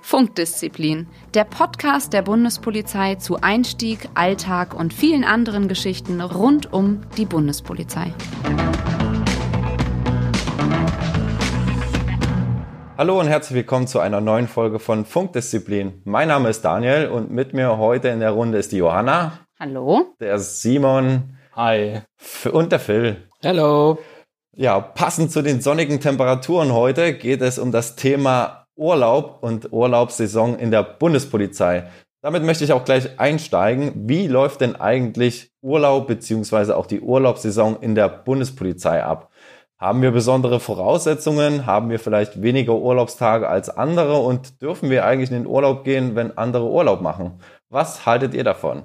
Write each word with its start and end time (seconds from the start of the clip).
Funkdisziplin, 0.00 1.06
der 1.34 1.44
Podcast 1.44 2.12
der 2.12 2.22
Bundespolizei 2.22 3.14
zu 3.14 3.40
Einstieg, 3.40 4.08
Alltag 4.14 4.74
und 4.74 4.92
vielen 4.92 5.24
anderen 5.24 5.68
Geschichten 5.68 6.20
rund 6.20 6.72
um 6.72 7.02
die 7.16 7.26
Bundespolizei. 7.26 8.12
Hallo 12.98 13.18
und 13.18 13.28
herzlich 13.28 13.56
willkommen 13.56 13.86
zu 13.86 14.00
einer 14.00 14.20
neuen 14.20 14.48
Folge 14.48 14.78
von 14.78 15.04
Funkdisziplin. 15.04 16.02
Mein 16.04 16.28
Name 16.28 16.50
ist 16.50 16.62
Daniel 16.62 17.08
und 17.08 17.30
mit 17.30 17.54
mir 17.54 17.78
heute 17.78 18.08
in 18.08 18.20
der 18.20 18.32
Runde 18.32 18.58
ist 18.58 18.72
die 18.72 18.78
Johanna. 18.78 19.38
Hallo. 19.58 20.14
Der 20.20 20.38
Simon. 20.38 21.38
Hi. 21.54 22.02
Und 22.52 22.72
der 22.72 22.80
Phil. 22.80 23.28
Hallo. 23.42 23.98
Ja, 24.56 24.80
passend 24.80 25.30
zu 25.30 25.42
den 25.42 25.60
sonnigen 25.60 26.00
Temperaturen 26.00 26.72
heute 26.72 27.14
geht 27.14 27.40
es 27.40 27.58
um 27.58 27.70
das 27.70 27.94
Thema 27.94 28.66
Urlaub 28.74 29.38
und 29.42 29.72
Urlaubssaison 29.72 30.58
in 30.58 30.72
der 30.72 30.82
Bundespolizei. 30.82 31.84
Damit 32.20 32.42
möchte 32.42 32.64
ich 32.64 32.72
auch 32.72 32.84
gleich 32.84 33.20
einsteigen. 33.20 33.92
Wie 34.08 34.26
läuft 34.26 34.60
denn 34.60 34.74
eigentlich 34.74 35.52
Urlaub 35.62 36.08
beziehungsweise 36.08 36.76
auch 36.76 36.86
die 36.86 37.00
Urlaubssaison 37.00 37.76
in 37.80 37.94
der 37.94 38.08
Bundespolizei 38.08 39.04
ab? 39.04 39.30
Haben 39.78 40.02
wir 40.02 40.10
besondere 40.10 40.58
Voraussetzungen? 40.58 41.64
Haben 41.64 41.88
wir 41.88 42.00
vielleicht 42.00 42.42
weniger 42.42 42.74
Urlaubstage 42.74 43.48
als 43.48 43.70
andere? 43.70 44.16
Und 44.16 44.60
dürfen 44.60 44.90
wir 44.90 45.06
eigentlich 45.06 45.30
in 45.30 45.44
den 45.44 45.46
Urlaub 45.46 45.84
gehen, 45.84 46.16
wenn 46.16 46.36
andere 46.36 46.68
Urlaub 46.68 47.00
machen? 47.00 47.40
Was 47.70 48.04
haltet 48.04 48.34
ihr 48.34 48.44
davon? 48.44 48.82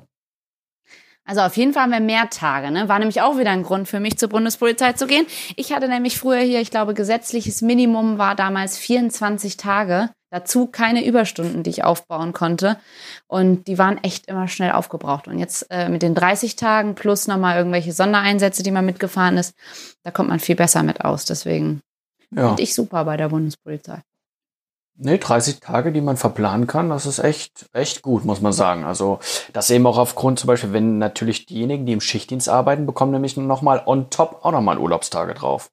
Also 1.25 1.41
auf 1.41 1.57
jeden 1.57 1.73
Fall 1.73 1.83
haben 1.83 1.91
wir 1.91 1.99
mehr 1.99 2.29
Tage. 2.29 2.69
Ne? 2.69 2.87
War 2.87 2.99
nämlich 2.99 3.21
auch 3.21 3.37
wieder 3.37 3.49
ein 3.49 3.63
Grund 3.63 3.87
für 3.87 3.99
mich 3.99 4.17
zur 4.17 4.29
Bundespolizei 4.29 4.93
zu 4.93 5.07
gehen. 5.07 5.25
Ich 5.55 5.73
hatte 5.73 5.87
nämlich 5.87 6.19
früher 6.19 6.39
hier, 6.39 6.61
ich 6.61 6.69
glaube, 6.69 6.93
gesetzliches 6.93 7.61
Minimum 7.61 8.19
war 8.19 8.35
damals 8.35 8.77
24 8.77 9.57
Tage. 9.57 10.11
Dazu 10.29 10.67
keine 10.67 11.05
Überstunden, 11.05 11.63
die 11.63 11.69
ich 11.71 11.83
aufbauen 11.83 12.31
konnte. 12.33 12.77
Und 13.27 13.67
die 13.67 13.77
waren 13.79 14.03
echt 14.03 14.27
immer 14.27 14.47
schnell 14.47 14.71
aufgebraucht. 14.71 15.27
Und 15.27 15.39
jetzt 15.39 15.65
äh, 15.71 15.89
mit 15.89 16.03
den 16.03 16.13
30 16.13 16.57
Tagen 16.57 16.93
plus 16.93 17.27
nochmal 17.27 17.57
irgendwelche 17.57 17.93
Sondereinsätze, 17.93 18.61
die 18.61 18.71
man 18.71 18.85
mitgefahren 18.85 19.37
ist, 19.37 19.55
da 20.03 20.11
kommt 20.11 20.29
man 20.29 20.39
viel 20.39 20.55
besser 20.55 20.83
mit 20.83 21.01
aus. 21.01 21.25
Deswegen 21.25 21.81
ja. 22.31 22.47
finde 22.47 22.61
ich 22.61 22.75
super 22.75 23.05
bei 23.05 23.17
der 23.17 23.29
Bundespolizei. 23.29 24.01
Nee, 24.97 25.17
30 25.17 25.59
Tage, 25.59 25.91
die 25.91 25.99
man 25.99 26.15
verplanen 26.15 26.67
kann, 26.67 26.89
das 26.89 27.05
ist 27.05 27.19
echt, 27.19 27.69
echt 27.73 28.01
gut, 28.01 28.23
muss 28.23 28.39
man 28.39 28.53
sagen. 28.53 28.85
Also, 28.85 29.19
das 29.51 29.69
eben 29.69 29.85
auch 29.87 29.97
aufgrund 29.97 30.39
zum 30.39 30.47
Beispiel, 30.47 30.71
wenn 30.71 30.99
natürlich 30.99 31.45
diejenigen, 31.45 31.85
die 31.85 31.91
im 31.91 32.01
Schichtdienst 32.01 32.47
arbeiten, 32.47 32.85
bekommen 32.85 33.11
nämlich 33.11 33.35
nochmal 33.35 33.83
on 33.85 34.09
top 34.09 34.39
auch 34.43 34.51
nochmal 34.51 34.77
Urlaubstage 34.77 35.33
drauf. 35.33 35.69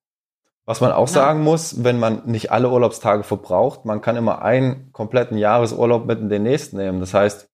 Was 0.64 0.80
man 0.80 0.92
auch 0.92 1.08
ja. 1.08 1.14
sagen 1.14 1.42
muss, 1.42 1.84
wenn 1.84 2.00
man 2.00 2.22
nicht 2.26 2.50
alle 2.50 2.70
Urlaubstage 2.70 3.22
verbraucht, 3.22 3.84
man 3.84 4.00
kann 4.00 4.16
immer 4.16 4.42
einen 4.42 4.92
kompletten 4.92 5.38
Jahresurlaub 5.38 6.06
mit 6.06 6.18
in 6.18 6.28
den 6.28 6.42
nächsten 6.42 6.76
nehmen. 6.76 6.98
Das 6.98 7.14
heißt, 7.14 7.48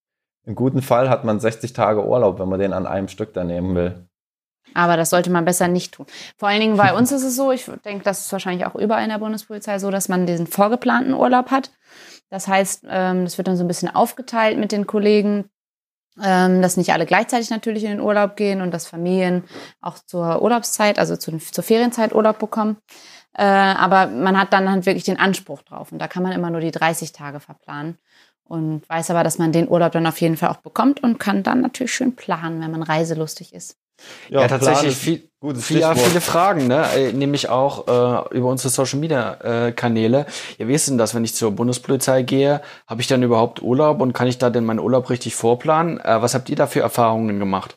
im 0.45 0.55
guten 0.55 0.81
Fall 0.81 1.11
hat 1.11 1.25
man 1.25 1.41
60 1.41 1.75
Tage 1.75 2.05
Urlaub, 2.05 2.39
wenn 2.39 2.49
man 2.49 2.61
den 2.61 2.73
an 2.73 2.87
einem 2.87 3.09
Stück 3.09 3.35
dann 3.35 3.49
nehmen 3.49 3.75
will. 3.75 4.08
Aber 4.75 4.97
das 4.97 5.11
sollte 5.11 5.31
man 5.31 5.45
besser 5.45 5.69
nicht 5.69 5.93
tun. 5.93 6.07
Vor 6.37 6.49
allen 6.49 6.61
Dingen 6.61 6.77
bei 6.77 6.95
uns 6.95 7.13
ist 7.13 7.23
es 7.23 7.37
so, 7.37 7.53
ich 7.53 7.65
denke, 7.85 8.05
das 8.05 8.27
ist 8.27 8.33
wahrscheinlich 8.33 8.67
auch 8.67 8.75
überall 8.75 9.03
in 9.03 9.11
der 9.11 9.19
Bundespolizei 9.19 9.79
so, 9.79 9.91
dass 9.91 10.09
man 10.09 10.27
diesen 10.27 10.47
vorgeplanten 10.47 11.15
Urlaub 11.15 11.51
hat. 11.51 11.71
Das 12.31 12.49
heißt, 12.49 12.85
ähm, 12.89 13.25
das 13.25 13.39
wird 13.39 13.49
dann 13.49 13.57
so 13.57 13.65
ein 13.65 13.69
bisschen 13.69 13.95
aufgeteilt 13.95 14.59
mit 14.59 14.73
den 14.73 14.87
Kollegen, 14.87 15.51
ähm, 16.23 16.63
dass 16.63 16.77
nicht 16.77 16.93
alle 16.93 17.07
gleichzeitig 17.07 17.51
natürlich 17.51 17.85
in 17.85 17.91
den 17.91 18.01
Urlaub 18.01 18.37
gehen 18.37 18.61
und 18.61 18.73
dass 18.73 18.87
Familien 18.87 19.45
auch 19.81 19.99
zur 19.99 20.43
Urlaubszeit, 20.43 20.99
also 20.99 21.17
zur 21.17 21.63
Ferienzeit 21.63 22.15
Urlaub 22.15 22.39
bekommen. 22.39 22.77
Äh, 23.39 23.45
aber 23.45 24.09
man 24.09 24.39
hat 24.39 24.53
dann 24.53 24.71
halt 24.71 24.85
wirklich 24.85 25.05
den 25.05 25.19
Anspruch 25.19 25.63
drauf. 25.63 25.93
Und 25.93 26.01
da 26.01 26.09
kann 26.09 26.23
man 26.23 26.33
immer 26.33 26.51
nur 26.51 26.61
die 26.61 26.73
30 26.73 27.13
Tage 27.13 27.41
verplanen. 27.41 27.99
Und 28.43 28.89
weiß 28.89 29.11
aber, 29.11 29.23
dass 29.23 29.39
man 29.39 29.53
den 29.53 29.69
Urlaub 29.69 29.93
dann 29.93 30.07
auf 30.07 30.21
jeden 30.21 30.37
Fall 30.37 30.49
auch 30.49 30.57
bekommt 30.57 31.03
und 31.03 31.19
kann 31.19 31.43
dann 31.43 31.61
natürlich 31.61 31.93
schön 31.93 32.17
planen, 32.17 32.63
wenn 32.63 32.71
man 32.71 32.83
reiselustig 32.83 33.55
ist. 33.55 33.77
Ja, 34.29 34.43
ja 34.43 34.49
tatsächlich 34.49 34.97
viel, 34.97 35.29
viel, 35.57 35.81
ja, 35.81 35.95
viele 35.95 36.21
Fragen, 36.21 36.67
ne? 36.67 36.85
Äh, 36.95 37.13
nämlich 37.13 37.49
auch 37.49 37.87
äh, 37.87 38.37
über 38.37 38.49
unsere 38.49 38.71
Social 38.71 38.99
Media 38.99 39.67
äh, 39.67 39.73
Kanäle. 39.73 40.27
Wie 40.59 40.75
ist 40.75 40.89
denn 40.89 40.99
das, 40.99 41.15
wenn 41.15 41.25
ich 41.25 41.35
zur 41.35 41.53
Bundespolizei 41.53 42.23
gehe? 42.23 42.61
Habe 42.87 43.01
ich 43.01 43.07
dann 43.07 43.23
überhaupt 43.23 43.63
Urlaub 43.63 44.01
und 44.01 44.13
kann 44.13 44.29
ich 44.29 44.39
da 44.39 44.51
denn 44.51 44.65
meinen 44.65 44.81
Urlaub 44.81 45.11
richtig 45.11 45.35
vorplanen? 45.35 46.01
Äh, 46.01 46.23
was 46.23 46.35
habt 46.35 46.49
ihr 46.51 46.57
da 46.57 46.67
für 46.67 46.81
Erfahrungen 46.81 47.39
gemacht? 47.39 47.77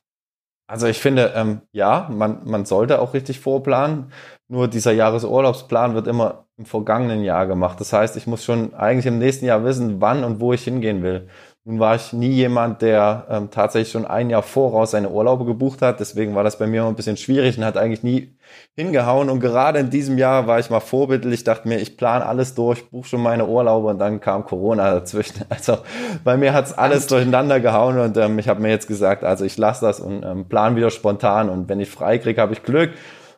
Also 0.72 0.88
ich 0.88 1.00
finde, 1.00 1.34
ähm, 1.36 1.62
ja, 1.74 2.08
man, 2.09 2.46
man 2.46 2.64
sollte 2.64 3.02
auch 3.02 3.14
richtig 3.14 3.42
vorplanen. 3.42 4.14
Nur 4.48 4.70
dieser 4.70 4.94
Jahresurlaubsplan 4.94 5.96
wird 5.96 6.08
immer 6.08 6.46
im 6.58 6.66
vergangenen 6.66 7.24
Jahr 7.24 7.46
gemacht. 7.46 7.80
Das 7.82 7.92
heißt, 7.92 8.16
ich 8.16 8.26
muss 8.26 8.46
schon 8.46 8.74
eigentlich 8.74 9.06
im 9.06 9.18
nächsten 9.18 9.46
Jahr 9.46 9.66
wissen, 9.66 10.00
wann 10.00 10.24
und 10.24 10.40
wo 10.40 10.53
ich 10.53 10.64
hingehen 10.64 11.03
will. 11.03 11.28
Nun 11.64 11.80
war 11.80 11.96
ich 11.96 12.12
nie 12.12 12.32
jemand, 12.32 12.82
der 12.82 13.28
ähm, 13.30 13.52
tatsächlich 13.52 13.92
schon 13.92 14.08
ein 14.08 14.32
Jahr 14.32 14.42
voraus 14.42 14.92
seine 14.92 15.12
Urlaube 15.12 15.46
gebucht 15.46 15.84
hat. 15.84 16.00
Deswegen 16.00 16.34
war 16.34 16.44
das 16.44 16.58
bei 16.58 16.66
mir 16.66 16.82
immer 16.82 16.90
ein 16.90 16.96
bisschen 16.96 17.18
schwierig 17.18 17.56
und 17.56 17.66
hat 17.66 17.78
eigentlich 17.78 18.02
nie 18.02 18.36
hingehauen. 18.76 19.30
Und 19.30 19.42
gerade 19.42 19.78
in 19.78 19.92
diesem 19.92 20.18
Jahr 20.18 20.48
war 20.48 20.58
ich 20.58 20.72
mal 20.72 20.80
vorbildlich, 20.80 21.44
dachte 21.44 21.68
mir, 21.68 21.78
ich 21.78 21.98
plane 21.98 22.26
alles 22.26 22.56
durch, 22.56 22.90
buche 22.90 23.10
schon 23.10 23.22
meine 23.22 23.46
Urlaube 23.46 23.90
und 23.90 24.00
dann 24.00 24.20
kam 24.20 24.44
Corona 24.46 24.92
dazwischen. 24.92 25.46
Also 25.50 25.78
bei 26.24 26.36
mir 26.36 26.54
hat's 26.54 26.74
alles 26.74 27.06
durcheinander 27.06 27.60
gehauen 27.60 28.00
und 28.00 28.18
ähm, 28.18 28.40
ich 28.40 28.48
habe 28.48 28.60
mir 28.62 28.70
jetzt 28.70 28.88
gesagt, 28.88 29.24
also 29.24 29.46
ich 29.46 29.56
lasse 29.58 29.86
das 29.86 30.00
und 30.00 30.24
ähm, 30.24 30.50
plan 30.50 30.76
wieder 30.76 30.90
spontan. 30.90 31.48
Und 31.50 31.70
wenn 31.70 31.80
ich 31.80 31.92
frei 31.92 32.18
kriege, 32.18 32.42
habe 32.42 32.54
ich 32.54 32.64
Glück. 32.64 32.90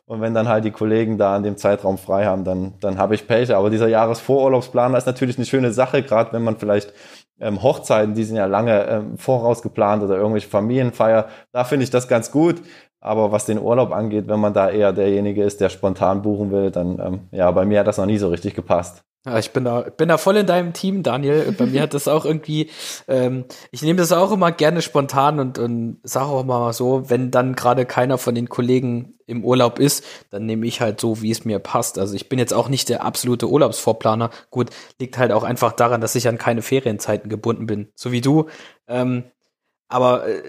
Und 0.06 0.20
wenn 0.20 0.34
dann 0.34 0.48
halt 0.48 0.64
die 0.64 0.70
Kollegen 0.70 1.16
da 1.16 1.36
in 1.36 1.42
dem 1.42 1.56
Zeitraum 1.56 1.96
frei 1.96 2.26
haben, 2.26 2.44
dann, 2.44 2.74
dann 2.80 2.98
habe 2.98 3.14
ich 3.14 3.26
Pech. 3.26 3.54
Aber 3.54 3.70
dieser 3.70 3.88
Jahresvorurlaubsplan 3.88 4.94
ist 4.94 5.06
natürlich 5.06 5.36
eine 5.38 5.46
schöne 5.46 5.72
Sache, 5.72 6.02
gerade 6.02 6.32
wenn 6.32 6.42
man 6.42 6.58
vielleicht 6.58 6.92
ähm, 7.40 7.62
Hochzeiten, 7.62 8.14
die 8.14 8.24
sind 8.24 8.36
ja 8.36 8.46
lange 8.46 8.86
ähm, 8.86 9.18
voraus 9.18 9.62
geplant 9.62 10.02
oder 10.02 10.16
irgendwelche 10.16 10.48
Familienfeier. 10.48 11.28
Da 11.52 11.64
finde 11.64 11.84
ich 11.84 11.90
das 11.90 12.08
ganz 12.08 12.30
gut. 12.30 12.62
Aber 13.00 13.32
was 13.32 13.44
den 13.44 13.60
Urlaub 13.60 13.92
angeht, 13.92 14.28
wenn 14.28 14.40
man 14.40 14.54
da 14.54 14.70
eher 14.70 14.92
derjenige 14.94 15.44
ist, 15.44 15.60
der 15.60 15.68
spontan 15.68 16.22
buchen 16.22 16.50
will, 16.50 16.70
dann 16.70 16.98
ähm, 16.98 17.20
ja, 17.32 17.50
bei 17.50 17.66
mir 17.66 17.80
hat 17.80 17.86
das 17.86 17.98
noch 17.98 18.06
nie 18.06 18.16
so 18.16 18.28
richtig 18.28 18.54
gepasst. 18.54 19.04
Ja, 19.26 19.38
ich 19.38 19.52
bin 19.52 19.64
da, 19.64 19.80
bin 19.82 20.08
da 20.10 20.18
voll 20.18 20.36
in 20.36 20.46
deinem 20.46 20.74
Team, 20.74 21.02
Daniel. 21.02 21.50
Bei 21.52 21.64
mir 21.64 21.80
hat 21.80 21.94
das 21.94 22.08
auch 22.08 22.26
irgendwie, 22.26 22.70
ähm, 23.08 23.46
ich 23.70 23.80
nehme 23.80 23.98
das 23.98 24.12
auch 24.12 24.30
immer 24.32 24.52
gerne 24.52 24.82
spontan 24.82 25.40
und, 25.40 25.58
und 25.58 25.98
sage 26.02 26.26
auch 26.26 26.44
mal 26.44 26.74
so, 26.74 27.08
wenn 27.08 27.30
dann 27.30 27.54
gerade 27.54 27.86
keiner 27.86 28.18
von 28.18 28.34
den 28.34 28.50
Kollegen 28.50 29.14
im 29.26 29.42
Urlaub 29.42 29.78
ist, 29.78 30.04
dann 30.28 30.44
nehme 30.44 30.66
ich 30.66 30.82
halt 30.82 31.00
so, 31.00 31.22
wie 31.22 31.30
es 31.30 31.46
mir 31.46 31.58
passt. 31.58 31.98
Also 31.98 32.14
ich 32.14 32.28
bin 32.28 32.38
jetzt 32.38 32.52
auch 32.52 32.68
nicht 32.68 32.90
der 32.90 33.02
absolute 33.02 33.48
Urlaubsvorplaner. 33.48 34.28
Gut, 34.50 34.68
liegt 35.00 35.16
halt 35.16 35.32
auch 35.32 35.42
einfach 35.42 35.72
daran, 35.72 36.02
dass 36.02 36.14
ich 36.16 36.28
an 36.28 36.36
keine 36.36 36.60
Ferienzeiten 36.60 37.30
gebunden 37.30 37.64
bin, 37.64 37.88
so 37.94 38.12
wie 38.12 38.20
du. 38.20 38.48
Ähm, 38.88 39.24
aber 39.88 40.26
äh, 40.28 40.42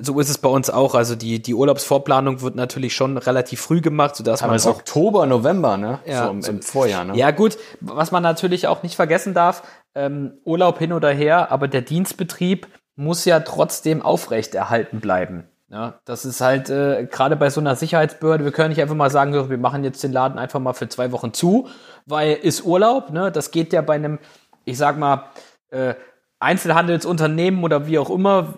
so 0.00 0.18
ist 0.20 0.28
es 0.28 0.38
bei 0.38 0.48
uns 0.48 0.70
auch. 0.70 0.94
Also 0.94 1.14
die, 1.14 1.40
die 1.40 1.54
Urlaubsvorplanung 1.54 2.40
wird 2.40 2.54
natürlich 2.54 2.94
schon 2.94 3.16
relativ 3.18 3.60
früh 3.60 3.80
gemacht, 3.80 4.16
sodass 4.16 4.42
man 4.42 4.58
auch 4.58 4.66
Oktober, 4.66 5.26
November, 5.26 5.76
ne? 5.76 6.00
Ja, 6.06 6.24
so 6.24 6.30
im, 6.30 6.44
im, 6.44 6.62
Vorjahr, 6.62 7.04
ne? 7.04 7.16
Ja, 7.16 7.30
gut. 7.30 7.58
Was 7.80 8.10
man 8.10 8.22
natürlich 8.22 8.66
auch 8.66 8.82
nicht 8.82 8.96
vergessen 8.96 9.34
darf, 9.34 9.62
ähm, 9.94 10.34
Urlaub 10.44 10.78
hin 10.78 10.92
oder 10.92 11.10
her, 11.10 11.50
aber 11.52 11.68
der 11.68 11.82
Dienstbetrieb 11.82 12.66
muss 12.96 13.24
ja 13.24 13.40
trotzdem 13.40 14.02
aufrechterhalten 14.02 15.00
bleiben. 15.00 15.48
Ja, 15.70 16.00
das 16.04 16.24
ist 16.24 16.40
halt 16.40 16.70
äh, 16.70 17.06
gerade 17.10 17.36
bei 17.36 17.50
so 17.50 17.60
einer 17.60 17.74
Sicherheitsbehörde, 17.74 18.44
wir 18.44 18.52
können 18.52 18.68
nicht 18.68 18.80
einfach 18.80 18.94
mal 18.94 19.10
sagen, 19.10 19.50
wir 19.50 19.58
machen 19.58 19.82
jetzt 19.82 20.02
den 20.04 20.12
Laden 20.12 20.38
einfach 20.38 20.60
mal 20.60 20.74
für 20.74 20.88
zwei 20.88 21.10
Wochen 21.10 21.32
zu, 21.32 21.68
weil 22.06 22.34
ist 22.34 22.64
Urlaub, 22.64 23.10
ne? 23.10 23.32
Das 23.32 23.50
geht 23.50 23.72
ja 23.72 23.82
bei 23.82 23.94
einem, 23.94 24.18
ich 24.64 24.78
sag 24.78 24.98
mal, 24.98 25.30
äh, 25.70 25.94
Einzelhandelsunternehmen 26.40 27.62
oder 27.64 27.86
wie 27.86 27.98
auch 27.98 28.10
immer, 28.10 28.54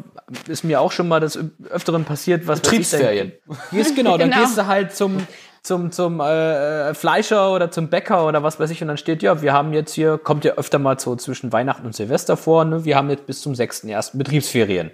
ist 0.49 0.65
mir 0.65 0.81
auch 0.81 0.93
schon 0.93 1.09
mal 1.09 1.21
das 1.21 1.39
Öfteren 1.71 2.05
passiert, 2.05 2.47
was 2.47 2.61
Betriebsferien. 2.61 3.33
Gehst, 3.71 3.95
genau, 3.95 4.19
dann 4.19 4.31
genau. 4.31 4.43
gehst 4.43 4.59
du 4.59 4.67
halt 4.67 4.95
zum, 4.95 5.27
zum, 5.63 5.93
zum 5.93 6.21
äh, 6.21 6.95
Fleischer 6.95 7.53
oder 7.53 7.71
zum 7.71 7.89
Bäcker 7.89 8.27
oder 8.27 8.43
was 8.43 8.59
weiß 8.59 8.71
ich 8.71 8.83
und 8.83 8.89
dann 8.89 8.97
steht, 8.97 9.23
ja, 9.23 9.41
wir 9.43 9.53
haben 9.53 9.73
jetzt 9.73 9.95
hier, 9.95 10.19
kommt 10.19 10.45
ja 10.45 10.55
öfter 10.55 10.79
mal 10.79 10.99
so 10.99 11.15
zwischen 11.17 11.53
Weihnachten 11.53 11.87
und 11.87 11.95
Silvester 11.95 12.37
vor, 12.37 12.65
ne? 12.65 12.85
wir 12.85 12.97
haben 12.97 13.11
jetzt 13.11 13.27
bis 13.27 13.41
zum 13.41 13.53
6.1. 13.53 14.17
Betriebsferien. 14.17 14.91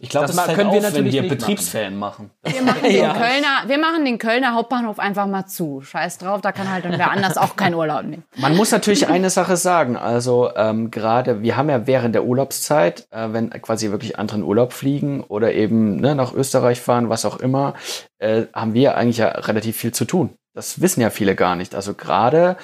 Ich 0.00 0.08
glaube, 0.10 0.26
das, 0.26 0.36
das 0.36 0.54
können 0.54 0.72
wir 0.72 0.80
natürlich 0.80 1.14
wenn 1.14 1.22
wir 1.24 1.28
Betriebsferien 1.28 1.96
machen. 1.96 2.30
Wir 2.44 2.62
machen, 2.62 2.82
den 2.82 2.96
ja. 2.96 3.14
Kölner, 3.14 3.64
wir 3.66 3.78
machen 3.78 4.04
den 4.04 4.18
Kölner 4.18 4.54
Hauptbahnhof 4.54 4.98
einfach 4.98 5.26
mal 5.26 5.46
zu. 5.46 5.80
Scheiß 5.80 6.18
drauf, 6.18 6.40
da 6.40 6.52
kann 6.52 6.70
halt 6.70 6.84
dann 6.84 6.98
wer 6.98 7.10
anders 7.10 7.36
auch 7.36 7.56
keinen 7.56 7.74
Urlaub 7.74 8.04
nehmen. 8.04 8.24
Man 8.36 8.56
muss 8.56 8.70
natürlich 8.70 9.08
eine 9.08 9.30
Sache 9.30 9.56
sagen. 9.56 9.96
Also 9.96 10.50
ähm, 10.56 10.90
gerade, 10.90 11.42
wir 11.42 11.56
haben 11.56 11.68
ja 11.68 11.86
während 11.86 12.14
der 12.14 12.24
Urlaubszeit, 12.24 13.08
äh, 13.10 13.32
wenn 13.32 13.50
quasi 13.50 13.90
wirklich 13.90 14.18
anderen 14.18 14.42
Urlaub 14.42 14.72
fliegen 14.72 15.22
oder 15.22 15.52
eben 15.52 15.96
ne, 15.96 16.14
nach 16.14 16.32
Österreich 16.32 16.80
fahren, 16.80 17.08
was 17.08 17.24
auch 17.24 17.40
immer, 17.40 17.74
äh, 18.18 18.44
haben 18.52 18.74
wir 18.74 18.96
eigentlich 18.96 19.18
ja 19.18 19.28
relativ 19.28 19.76
viel 19.76 19.92
zu 19.92 20.04
tun. 20.04 20.37
Das 20.54 20.80
wissen 20.80 21.00
ja 21.00 21.10
viele 21.10 21.34
gar 21.34 21.56
nicht. 21.56 21.74
Also 21.74 21.94
gerade 21.94 22.56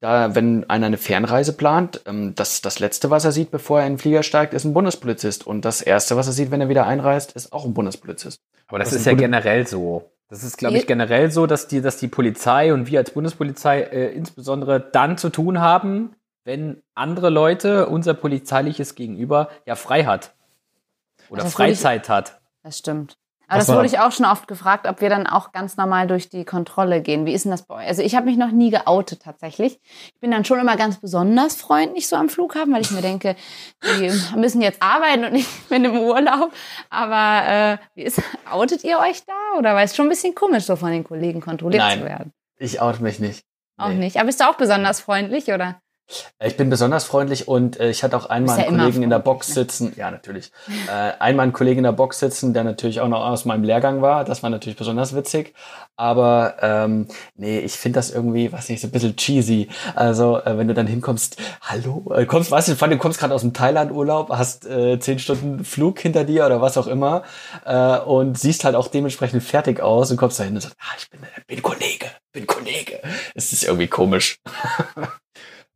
da, 0.00 0.34
wenn 0.34 0.68
einer 0.70 0.86
eine 0.86 0.98
Fernreise 0.98 1.52
plant, 1.52 2.00
ähm, 2.06 2.34
das, 2.34 2.60
das 2.60 2.78
Letzte, 2.78 3.10
was 3.10 3.24
er 3.24 3.32
sieht, 3.32 3.50
bevor 3.50 3.80
er 3.80 3.86
in 3.86 3.94
den 3.94 3.98
Flieger 3.98 4.22
steigt, 4.22 4.54
ist 4.54 4.64
ein 4.64 4.74
Bundespolizist. 4.74 5.46
Und 5.46 5.64
das 5.64 5.80
Erste, 5.80 6.16
was 6.16 6.26
er 6.26 6.32
sieht, 6.32 6.50
wenn 6.50 6.60
er 6.60 6.68
wieder 6.68 6.86
einreist, 6.86 7.32
ist 7.32 7.52
auch 7.52 7.64
ein 7.64 7.74
Bundespolizist. 7.74 8.40
Aber 8.68 8.78
das, 8.78 8.90
das 8.90 9.00
ist 9.00 9.06
ja 9.06 9.14
generell 9.14 9.66
so. 9.66 10.10
Das 10.28 10.44
ist, 10.44 10.56
glaube 10.56 10.78
ich, 10.78 10.86
generell 10.86 11.30
so, 11.30 11.46
dass 11.46 11.68
die, 11.68 11.82
dass 11.82 11.98
die 11.98 12.08
Polizei 12.08 12.72
und 12.72 12.86
wir 12.86 13.00
als 13.00 13.10
Bundespolizei 13.10 13.82
äh, 13.82 14.12
insbesondere 14.12 14.80
dann 14.80 15.18
zu 15.18 15.28
tun 15.28 15.60
haben, 15.60 16.16
wenn 16.44 16.82
andere 16.94 17.28
Leute 17.28 17.86
unser 17.86 18.14
polizeiliches 18.14 18.94
Gegenüber 18.94 19.50
ja 19.66 19.74
frei 19.74 20.04
hat. 20.04 20.34
Oder 21.28 21.44
Freizeit 21.46 22.04
ich, 22.04 22.08
hat. 22.08 22.40
Das 22.62 22.78
stimmt. 22.78 23.18
Aber 23.52 23.58
das 23.58 23.68
wurde 23.68 23.86
ich 23.86 23.98
auch 23.98 24.12
schon 24.12 24.24
oft 24.24 24.48
gefragt, 24.48 24.86
ob 24.86 25.00
wir 25.02 25.10
dann 25.10 25.26
auch 25.26 25.52
ganz 25.52 25.76
normal 25.76 26.06
durch 26.06 26.30
die 26.30 26.44
Kontrolle 26.44 27.02
gehen. 27.02 27.26
Wie 27.26 27.34
ist 27.34 27.44
denn 27.44 27.50
das 27.50 27.66
bei 27.66 27.74
euch? 27.74 27.86
Also 27.86 28.02
ich 28.02 28.14
habe 28.14 28.26
mich 28.26 28.38
noch 28.38 28.50
nie 28.50 28.70
geoutet 28.70 29.22
tatsächlich. 29.22 29.78
Ich 30.14 30.20
bin 30.20 30.30
dann 30.30 30.44
schon 30.44 30.58
immer 30.58 30.76
ganz 30.76 30.98
besonders 30.98 31.56
freundlich 31.56 32.08
so 32.08 32.16
am 32.16 32.30
Flughafen, 32.30 32.72
weil 32.72 32.80
ich 32.80 32.90
mir 32.90 33.02
denke, 33.02 33.36
die 33.84 34.10
müssen 34.36 34.62
jetzt 34.62 34.82
arbeiten 34.82 35.24
und 35.26 35.34
ich 35.36 35.46
bin 35.68 35.84
im 35.84 35.98
Urlaub. 35.98 36.50
Aber 36.88 37.46
äh, 37.46 37.78
wie 37.94 38.02
ist, 38.02 38.22
outet 38.50 38.84
ihr 38.84 38.98
euch 38.98 39.24
da? 39.26 39.58
Oder 39.58 39.74
weil 39.74 39.84
es 39.84 39.94
schon 39.94 40.06
ein 40.06 40.10
bisschen 40.10 40.34
komisch, 40.34 40.64
so 40.64 40.76
von 40.76 40.90
den 40.90 41.04
Kollegen 41.04 41.42
kontrolliert 41.42 41.82
Nein, 41.82 41.98
zu 41.98 42.04
werden? 42.06 42.32
Ich 42.58 42.80
oute 42.80 43.02
mich 43.02 43.18
nicht. 43.18 43.44
Auch 43.76 43.88
nee. 43.88 43.96
nicht. 43.96 44.16
Aber 44.16 44.26
bist 44.26 44.40
du 44.40 44.48
auch 44.48 44.54
besonders 44.54 45.00
freundlich, 45.00 45.48
oder? 45.48 45.81
Äh, 46.38 46.48
ich 46.48 46.56
bin 46.56 46.70
besonders 46.70 47.04
freundlich 47.04 47.48
und 47.48 47.78
äh, 47.80 47.90
ich 47.90 48.02
hatte 48.02 48.16
auch 48.16 48.26
einmal 48.26 48.58
ja 48.58 48.66
einen 48.66 48.78
Kollegen 48.78 49.02
in 49.02 49.10
der 49.10 49.18
Box 49.18 49.48
ne? 49.48 49.54
sitzen. 49.54 49.92
Ja, 49.96 50.10
natürlich. 50.10 50.52
äh, 50.88 51.12
einmal 51.18 51.44
einen 51.44 51.52
Kollegen 51.52 51.78
in 51.78 51.84
der 51.84 51.92
Box 51.92 52.18
sitzen, 52.18 52.54
der 52.54 52.64
natürlich 52.64 53.00
auch 53.00 53.08
noch 53.08 53.24
aus 53.24 53.44
meinem 53.44 53.64
Lehrgang 53.64 54.02
war. 54.02 54.24
Das 54.24 54.42
war 54.42 54.50
natürlich 54.50 54.76
besonders 54.76 55.14
witzig. 55.14 55.54
Aber 55.96 56.56
ähm, 56.60 57.06
nee, 57.36 57.60
ich 57.60 57.72
finde 57.74 57.98
das 57.98 58.10
irgendwie, 58.10 58.52
was 58.52 58.68
nicht, 58.68 58.80
so 58.80 58.88
ein 58.88 58.90
bisschen 58.90 59.16
cheesy. 59.16 59.68
Also, 59.94 60.40
äh, 60.40 60.56
wenn 60.58 60.68
du 60.68 60.74
dann 60.74 60.86
hinkommst, 60.86 61.36
hallo, 61.60 62.12
äh, 62.14 62.26
kommst, 62.26 62.50
weißt 62.50 62.68
du, 62.68 62.74
du 62.74 62.98
kommst 62.98 63.20
gerade 63.20 63.34
aus 63.34 63.42
dem 63.42 63.52
Thailand-Urlaub, 63.52 64.30
hast 64.30 64.66
äh, 64.66 64.98
zehn 64.98 65.18
Stunden 65.18 65.64
Flug 65.64 66.00
hinter 66.00 66.24
dir 66.24 66.46
oder 66.46 66.60
was 66.60 66.76
auch 66.76 66.86
immer 66.86 67.22
äh, 67.64 67.98
und 67.98 68.38
siehst 68.38 68.64
halt 68.64 68.74
auch 68.74 68.88
dementsprechend 68.88 69.42
fertig 69.42 69.80
aus 69.80 70.10
und 70.10 70.16
kommst 70.16 70.40
da 70.40 70.44
hin 70.44 70.54
und 70.54 70.60
sagst, 70.60 70.76
ah, 70.80 70.94
ich 70.98 71.10
bin, 71.10 71.20
bin 71.46 71.62
Kollege, 71.62 72.06
bin 72.32 72.46
Kollege. 72.46 73.00
Es 73.34 73.52
ist 73.52 73.64
irgendwie 73.64 73.88
komisch. 73.88 74.38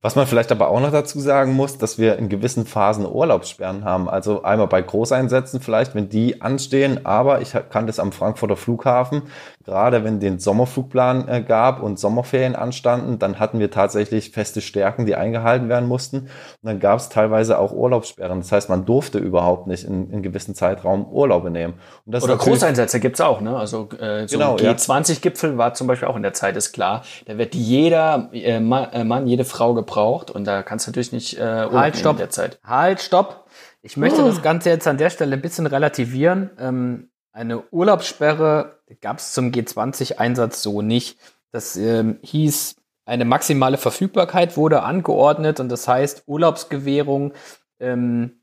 Was 0.07 0.15
man 0.15 0.29
vielleicht 0.29 0.53
aber 0.53 0.69
auch 0.69 0.79
noch 0.79 0.93
dazu 0.93 1.19
sagen 1.19 1.55
muss, 1.55 1.79
dass 1.79 1.99
wir 1.99 2.17
in 2.17 2.29
gewissen 2.29 2.65
Phasen 2.65 3.05
Urlaubssperren 3.05 3.85
haben. 3.85 4.09
Also 4.09 4.45
einmal 4.45 4.69
bei 4.69 4.81
Großeinsätzen 4.81 5.59
vielleicht, 5.59 5.97
wenn 5.97 6.09
die 6.09 6.41
anstehen, 6.41 7.05
aber 7.05 7.41
ich 7.41 7.55
kann 7.71 7.89
das 7.89 7.99
am 7.99 8.13
Frankfurter 8.13 8.55
Flughafen, 8.55 9.23
gerade 9.67 10.05
wenn 10.05 10.21
den 10.21 10.39
Sommerflugplan 10.39 11.29
äh, 11.29 11.43
gab 11.43 11.83
und 11.83 11.99
Sommerferien 11.99 12.57
anstanden, 12.57 13.19
dann 13.19 13.39
hatten 13.39 13.59
wir 13.59 13.71
tatsächlich 13.71 14.31
feste 14.31 14.63
Stärken, 14.63 15.05
die 15.05 15.15
eingehalten 15.15 15.69
werden 15.69 15.87
mussten. 15.87 16.21
Und 16.21 16.29
dann 16.63 16.81
gab 16.81 16.99
es 16.99 17.11
teilweise 17.11 17.59
auch 17.59 17.73
Urlaubssperren. 17.73 18.39
Das 18.39 18.51
heißt, 18.51 18.71
man 18.71 18.87
durfte 18.87 19.19
überhaupt 19.19 19.67
nicht 19.67 19.85
in, 19.85 20.11
in 20.11 20.23
gewissen 20.23 20.55
Zeitraum 20.55 21.07
Urlaube 21.07 21.51
nehmen. 21.51 21.75
Oder 22.07 22.37
Großeinsätze 22.37 23.01
gibt's 23.01 23.21
auch, 23.21 23.43
ne? 23.43 23.57
Also 23.57 23.89
äh, 24.01 24.27
so 24.27 24.39
genau, 24.39 24.57
G20-Gipfel 24.57 25.59
war 25.59 25.75
zum 25.75 25.87
Beispiel 25.87 26.09
auch 26.09 26.17
in 26.17 26.23
der 26.23 26.33
Zeit, 26.33 26.57
ist 26.57 26.73
klar. 26.73 27.03
Da 27.27 27.37
wird 27.37 27.55
jeder 27.55 28.31
äh, 28.33 28.61
Mann, 28.61 29.27
jede 29.27 29.45
Frau 29.45 29.75
gebraucht 29.75 30.07
braucht 30.07 30.31
und 30.31 30.45
da 30.45 30.63
kannst 30.63 30.87
du 30.87 30.91
natürlich 30.91 31.13
nicht 31.13 31.39
äh, 31.39 31.43
halt, 31.43 31.97
stopp. 31.97 32.17
der 32.17 32.31
Zeit. 32.31 32.59
Halt, 32.65 33.01
stopp. 33.01 33.47
Ich 33.83 33.97
möchte 33.97 34.23
das 34.23 34.43
Ganze 34.43 34.71
jetzt 34.71 34.87
an 34.87 34.99
der 34.99 35.11
Stelle 35.11 35.37
ein 35.37 35.43
bisschen 35.43 35.67
relativieren. 35.67 36.51
Ähm, 36.59 37.11
eine 37.37 37.63
Urlaubssperre 37.71 38.79
gab 39.03 39.19
es 39.19 39.33
zum 39.33 39.51
G20-Einsatz 39.51 40.63
so 40.63 40.81
nicht. 40.81 41.19
Das 41.53 41.77
ähm, 41.77 42.19
hieß, 42.23 42.77
eine 43.05 43.27
maximale 43.27 43.77
Verfügbarkeit 43.77 44.57
wurde 44.57 44.83
angeordnet 44.83 45.61
und 45.61 45.69
das 45.69 45.87
heißt, 45.87 46.25
Urlaubsgewährung 46.27 47.35
ähm, 47.79 48.41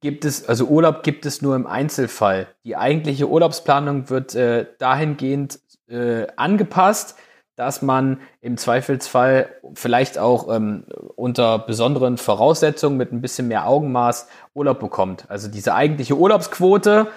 gibt 0.00 0.26
es, 0.26 0.46
also 0.46 0.66
Urlaub 0.66 1.02
gibt 1.02 1.24
es 1.24 1.40
nur 1.40 1.56
im 1.56 1.66
Einzelfall. 1.66 2.46
Die 2.64 2.76
eigentliche 2.76 3.28
Urlaubsplanung 3.28 4.10
wird 4.10 4.34
äh, 4.34 4.66
dahingehend 4.78 5.58
äh, 5.88 6.26
angepasst, 6.36 7.16
dass 7.56 7.80
man 7.80 8.20
im 8.42 8.58
Zweifelsfall 8.58 9.48
vielleicht 9.74 10.18
auch 10.18 10.54
ähm, 10.54 10.84
unter 11.16 11.60
besonderen 11.60 12.18
Voraussetzungen 12.18 12.98
mit 12.98 13.10
ein 13.10 13.22
bisschen 13.22 13.48
mehr 13.48 13.66
Augenmaß 13.66 14.28
Urlaub 14.52 14.80
bekommt. 14.80 15.30
Also 15.30 15.48
diese 15.48 15.74
eigentliche 15.74 16.16
Urlaubsquote 16.16 17.08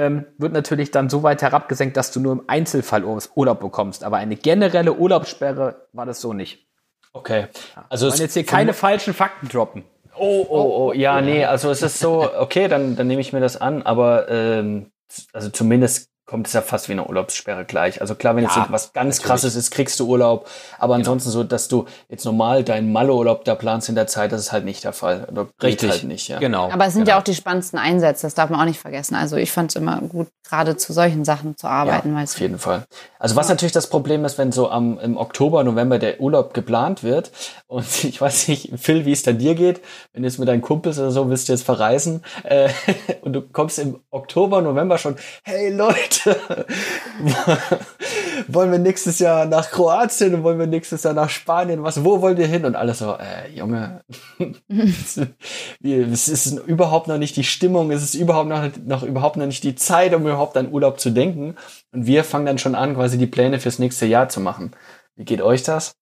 ähm, 0.00 0.26
wird 0.38 0.52
natürlich 0.52 0.90
dann 0.90 1.10
so 1.10 1.22
weit 1.22 1.42
herabgesenkt, 1.42 1.96
dass 1.96 2.10
du 2.10 2.20
nur 2.20 2.32
im 2.32 2.42
Einzelfall 2.46 3.04
Urlaub 3.04 3.60
bekommst. 3.60 4.02
Aber 4.02 4.16
eine 4.16 4.36
generelle 4.36 4.94
Urlaubssperre 4.94 5.86
war 5.92 6.06
das 6.06 6.20
so 6.20 6.32
nicht. 6.32 6.66
Okay. 7.12 7.46
Also 7.88 8.08
ja. 8.08 8.14
jetzt 8.14 8.34
hier 8.34 8.44
keine 8.44 8.72
falschen 8.72 9.14
Fakten 9.14 9.48
droppen. 9.48 9.84
Oh, 10.16 10.46
oh, 10.48 10.88
oh, 10.88 10.92
ja, 10.92 11.20
nee, 11.20 11.44
also 11.44 11.70
es 11.70 11.82
ist 11.82 11.98
so, 11.98 12.28
okay, 12.38 12.68
dann, 12.68 12.96
dann 12.96 13.06
nehme 13.06 13.20
ich 13.20 13.32
mir 13.32 13.40
das 13.40 13.58
an, 13.58 13.82
aber 13.82 14.28
ähm, 14.28 14.90
also 15.32 15.48
zumindest 15.48 16.09
kommt 16.30 16.46
es 16.46 16.52
ja 16.52 16.62
fast 16.62 16.88
wie 16.88 16.92
eine 16.92 17.04
Urlaubssperre 17.04 17.64
gleich. 17.64 18.00
Also 18.00 18.14
klar, 18.14 18.36
wenn 18.36 18.44
ja, 18.44 18.50
jetzt 18.54 18.70
was 18.70 18.92
ganz 18.92 19.16
natürlich. 19.16 19.26
krasses 19.26 19.56
ist, 19.56 19.72
kriegst 19.72 19.98
du 19.98 20.06
Urlaub. 20.06 20.48
Aber 20.78 20.94
genau. 20.94 21.10
ansonsten 21.10 21.30
so, 21.30 21.42
dass 21.42 21.66
du 21.66 21.86
jetzt 22.08 22.24
normal 22.24 22.62
deinen 22.62 22.92
Malle-Urlaub 22.92 23.44
da 23.44 23.56
planst 23.56 23.88
in 23.88 23.96
der 23.96 24.06
Zeit, 24.06 24.30
das 24.30 24.40
ist 24.40 24.52
halt 24.52 24.64
nicht 24.64 24.84
der 24.84 24.92
Fall. 24.92 25.26
Oder 25.28 25.48
Richtig. 25.60 25.90
Halt 25.90 26.04
nicht, 26.04 26.28
ja. 26.28 26.38
Genau. 26.38 26.70
Aber 26.70 26.86
es 26.86 26.92
sind 26.92 27.02
genau. 27.02 27.16
ja 27.16 27.18
auch 27.18 27.24
die 27.24 27.34
spannendsten 27.34 27.80
Einsätze, 27.80 28.28
das 28.28 28.34
darf 28.34 28.48
man 28.48 28.60
auch 28.60 28.64
nicht 28.64 28.78
vergessen. 28.78 29.16
Also 29.16 29.38
ich 29.38 29.50
fand 29.50 29.70
es 29.72 29.76
immer 29.76 30.00
gut, 30.02 30.28
gerade 30.48 30.76
zu 30.76 30.92
solchen 30.92 31.24
Sachen 31.24 31.56
zu 31.56 31.66
arbeiten. 31.66 32.16
Ja, 32.16 32.22
auf 32.22 32.40
jeden 32.40 32.60
Fall. 32.60 32.84
Also 33.18 33.34
was 33.34 33.48
natürlich 33.48 33.72
das 33.72 33.88
Problem 33.88 34.24
ist, 34.24 34.38
wenn 34.38 34.52
so 34.52 34.70
am, 34.70 35.00
im 35.00 35.16
Oktober, 35.16 35.64
November 35.64 35.98
der 35.98 36.20
Urlaub 36.20 36.54
geplant 36.54 37.02
wird 37.02 37.32
und 37.66 38.04
ich 38.04 38.20
weiß 38.20 38.46
nicht, 38.48 38.72
Phil, 38.76 39.04
wie 39.04 39.12
es 39.12 39.24
dann 39.24 39.38
dir 39.38 39.56
geht, 39.56 39.80
wenn 40.12 40.22
du 40.22 40.28
jetzt 40.28 40.38
mit 40.38 40.48
deinen 40.48 40.62
Kumpels 40.62 40.98
oder 41.00 41.10
so 41.10 41.28
willst 41.28 41.48
du 41.48 41.52
jetzt 41.52 41.64
verreisen 41.64 42.22
äh, 42.44 42.68
und 43.22 43.32
du 43.32 43.42
kommst 43.42 43.80
im 43.80 44.00
Oktober, 44.10 44.62
November 44.62 44.96
schon, 44.98 45.16
hey 45.42 45.70
Leute, 45.72 46.19
wollen 48.48 48.72
wir 48.72 48.78
nächstes 48.78 49.18
Jahr 49.18 49.46
nach 49.46 49.70
Kroatien 49.70 50.34
und 50.34 50.42
wollen 50.42 50.58
wir 50.58 50.66
nächstes 50.66 51.02
Jahr 51.02 51.14
nach 51.14 51.30
Spanien? 51.30 51.82
Was, 51.82 52.04
wo 52.04 52.20
wollen 52.20 52.36
wir 52.36 52.46
hin? 52.46 52.64
Und 52.64 52.76
alles 52.76 52.98
so, 52.98 53.14
äh, 53.14 53.50
Junge, 53.54 54.02
es 54.68 56.28
ist 56.28 56.58
überhaupt 56.66 57.08
noch 57.08 57.18
nicht 57.18 57.36
die 57.36 57.44
Stimmung, 57.44 57.90
es 57.90 58.02
ist 58.02 58.14
überhaupt 58.14 58.48
noch, 58.48 58.68
noch 58.84 59.02
überhaupt 59.02 59.36
noch 59.36 59.46
nicht 59.46 59.64
die 59.64 59.74
Zeit, 59.74 60.14
um 60.14 60.22
überhaupt 60.22 60.56
an 60.56 60.72
Urlaub 60.72 61.00
zu 61.00 61.10
denken. 61.10 61.56
Und 61.92 62.06
wir 62.06 62.24
fangen 62.24 62.46
dann 62.46 62.58
schon 62.58 62.74
an, 62.74 62.94
quasi 62.94 63.18
die 63.18 63.26
Pläne 63.26 63.60
fürs 63.60 63.78
nächste 63.78 64.06
Jahr 64.06 64.28
zu 64.28 64.40
machen. 64.40 64.72
Wie 65.16 65.24
geht 65.24 65.42
euch 65.42 65.62
das? 65.62 65.94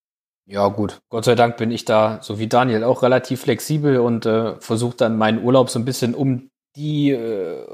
Ja, 0.47 0.69
gut. 0.69 1.01
Gott 1.11 1.27
sei 1.27 1.35
Dank 1.35 1.59
bin 1.59 1.71
ich 1.71 1.85
da, 1.85 2.21
so 2.23 2.39
wie 2.39 2.47
Daniel, 2.47 2.83
auch 2.83 3.03
relativ 3.03 3.43
flexibel 3.43 3.99
und 3.99 4.25
äh, 4.25 4.55
versuche 4.61 4.97
dann 4.97 5.19
meinen 5.19 5.45
Urlaub 5.45 5.69
so 5.69 5.79
ein 5.79 5.85
bisschen 5.85 6.15
um 6.15 6.49
die 6.75 7.11
äh, 7.11 7.67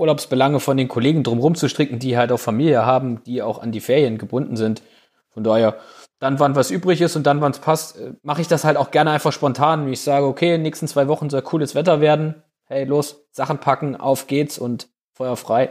Urlaubsbelange 0.00 0.60
von 0.60 0.76
den 0.76 0.88
Kollegen 0.88 1.22
drumherum 1.22 1.54
zu 1.54 1.68
stricken, 1.68 1.98
die 1.98 2.16
halt 2.16 2.32
auch 2.32 2.40
Familie 2.40 2.84
haben, 2.84 3.22
die 3.24 3.42
auch 3.42 3.60
an 3.62 3.70
die 3.70 3.80
Ferien 3.80 4.18
gebunden 4.18 4.56
sind. 4.56 4.82
Von 5.32 5.44
daher, 5.44 5.76
dann, 6.18 6.40
wann 6.40 6.56
was 6.56 6.70
übrig 6.70 7.00
ist 7.00 7.16
und 7.16 7.26
dann, 7.26 7.40
wann 7.40 7.52
es 7.52 7.60
passt, 7.60 7.98
äh, 7.98 8.12
mache 8.22 8.40
ich 8.40 8.48
das 8.48 8.64
halt 8.64 8.76
auch 8.76 8.90
gerne 8.90 9.10
einfach 9.10 9.32
spontan. 9.32 9.86
Wie 9.86 9.92
ich 9.92 10.00
sage, 10.00 10.26
okay, 10.26 10.48
in 10.48 10.52
den 10.54 10.62
nächsten 10.62 10.88
zwei 10.88 11.08
Wochen 11.08 11.30
soll 11.30 11.42
cooles 11.42 11.74
Wetter 11.74 12.00
werden. 12.00 12.42
Hey, 12.66 12.84
los, 12.84 13.24
Sachen 13.30 13.58
packen, 13.58 13.96
auf 13.96 14.26
geht's 14.26 14.58
und 14.58 14.88
Feuer 15.12 15.36
frei. 15.36 15.70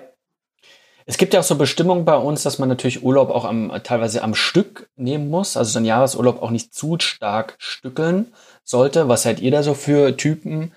Es 1.06 1.18
gibt 1.18 1.34
ja 1.34 1.40
auch 1.40 1.44
so 1.44 1.56
Bestimmungen 1.56 2.06
bei 2.06 2.16
uns, 2.16 2.44
dass 2.44 2.60
man 2.60 2.70
natürlich 2.70 3.04
Urlaub 3.04 3.32
auch 3.32 3.46
am, 3.46 3.72
teilweise 3.84 4.22
am 4.22 4.36
Stück 4.36 4.92
nehmen 4.96 5.32
muss. 5.32 5.58
Also 5.58 5.72
so 5.72 5.80
ein 5.80 5.86
Jahresurlaub 5.86 6.40
auch 6.42 6.52
nicht 6.52 6.76
zu 6.76 6.98
stark 7.00 7.56
stückeln 7.58 8.32
sollte. 8.64 9.08
Was 9.08 9.24
seid 9.24 9.40
ihr 9.40 9.50
da 9.50 9.64
so 9.64 9.74
für 9.74 10.16
Typen? 10.18 10.72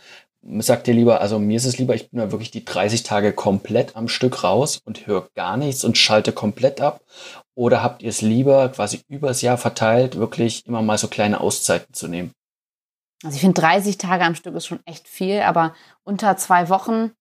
Sagt 0.59 0.87
dir 0.87 0.95
lieber, 0.95 1.21
also 1.21 1.39
mir 1.39 1.57
ist 1.57 1.65
es 1.65 1.79
lieber, 1.79 1.95
ich 1.95 2.11
bin 2.11 2.19
da 2.19 2.33
wirklich 2.33 2.51
die 2.51 2.65
30 2.65 3.03
Tage 3.03 3.33
komplett 3.33 3.97
am 3.97 4.09
Stück 4.09 4.43
raus 4.43 4.81
und 4.85 5.07
höre 5.07 5.29
gar 5.35 5.57
nichts 5.57 5.85
und 5.85 5.99
schalte 5.99 6.33
komplett 6.33 6.81
ab? 6.81 7.01
Oder 7.55 7.83
habt 7.83 8.03
ihr 8.03 8.09
es 8.09 8.23
lieber, 8.23 8.69
quasi 8.71 9.01
übers 9.09 9.43
Jahr 9.43 9.59
verteilt, 9.59 10.17
wirklich 10.17 10.67
immer 10.67 10.83
mal 10.83 10.99
so 10.99 11.09
kleine 11.09 11.41
Auszeiten 11.41 11.95
zu 11.95 12.09
nehmen? 12.09 12.33
Also 13.25 13.37
ich 13.37 13.41
finde 13.41 13.61
30 13.61 13.99
Tage 13.99 14.25
am 14.25 14.35
Stück 14.35 14.55
ist 14.57 14.67
schon 14.67 14.81
echt 14.85 15.07
viel, 15.07 15.41
aber 15.43 15.75
unter 16.03 16.37
zwei 16.37 16.69
Wochen, 16.69 17.13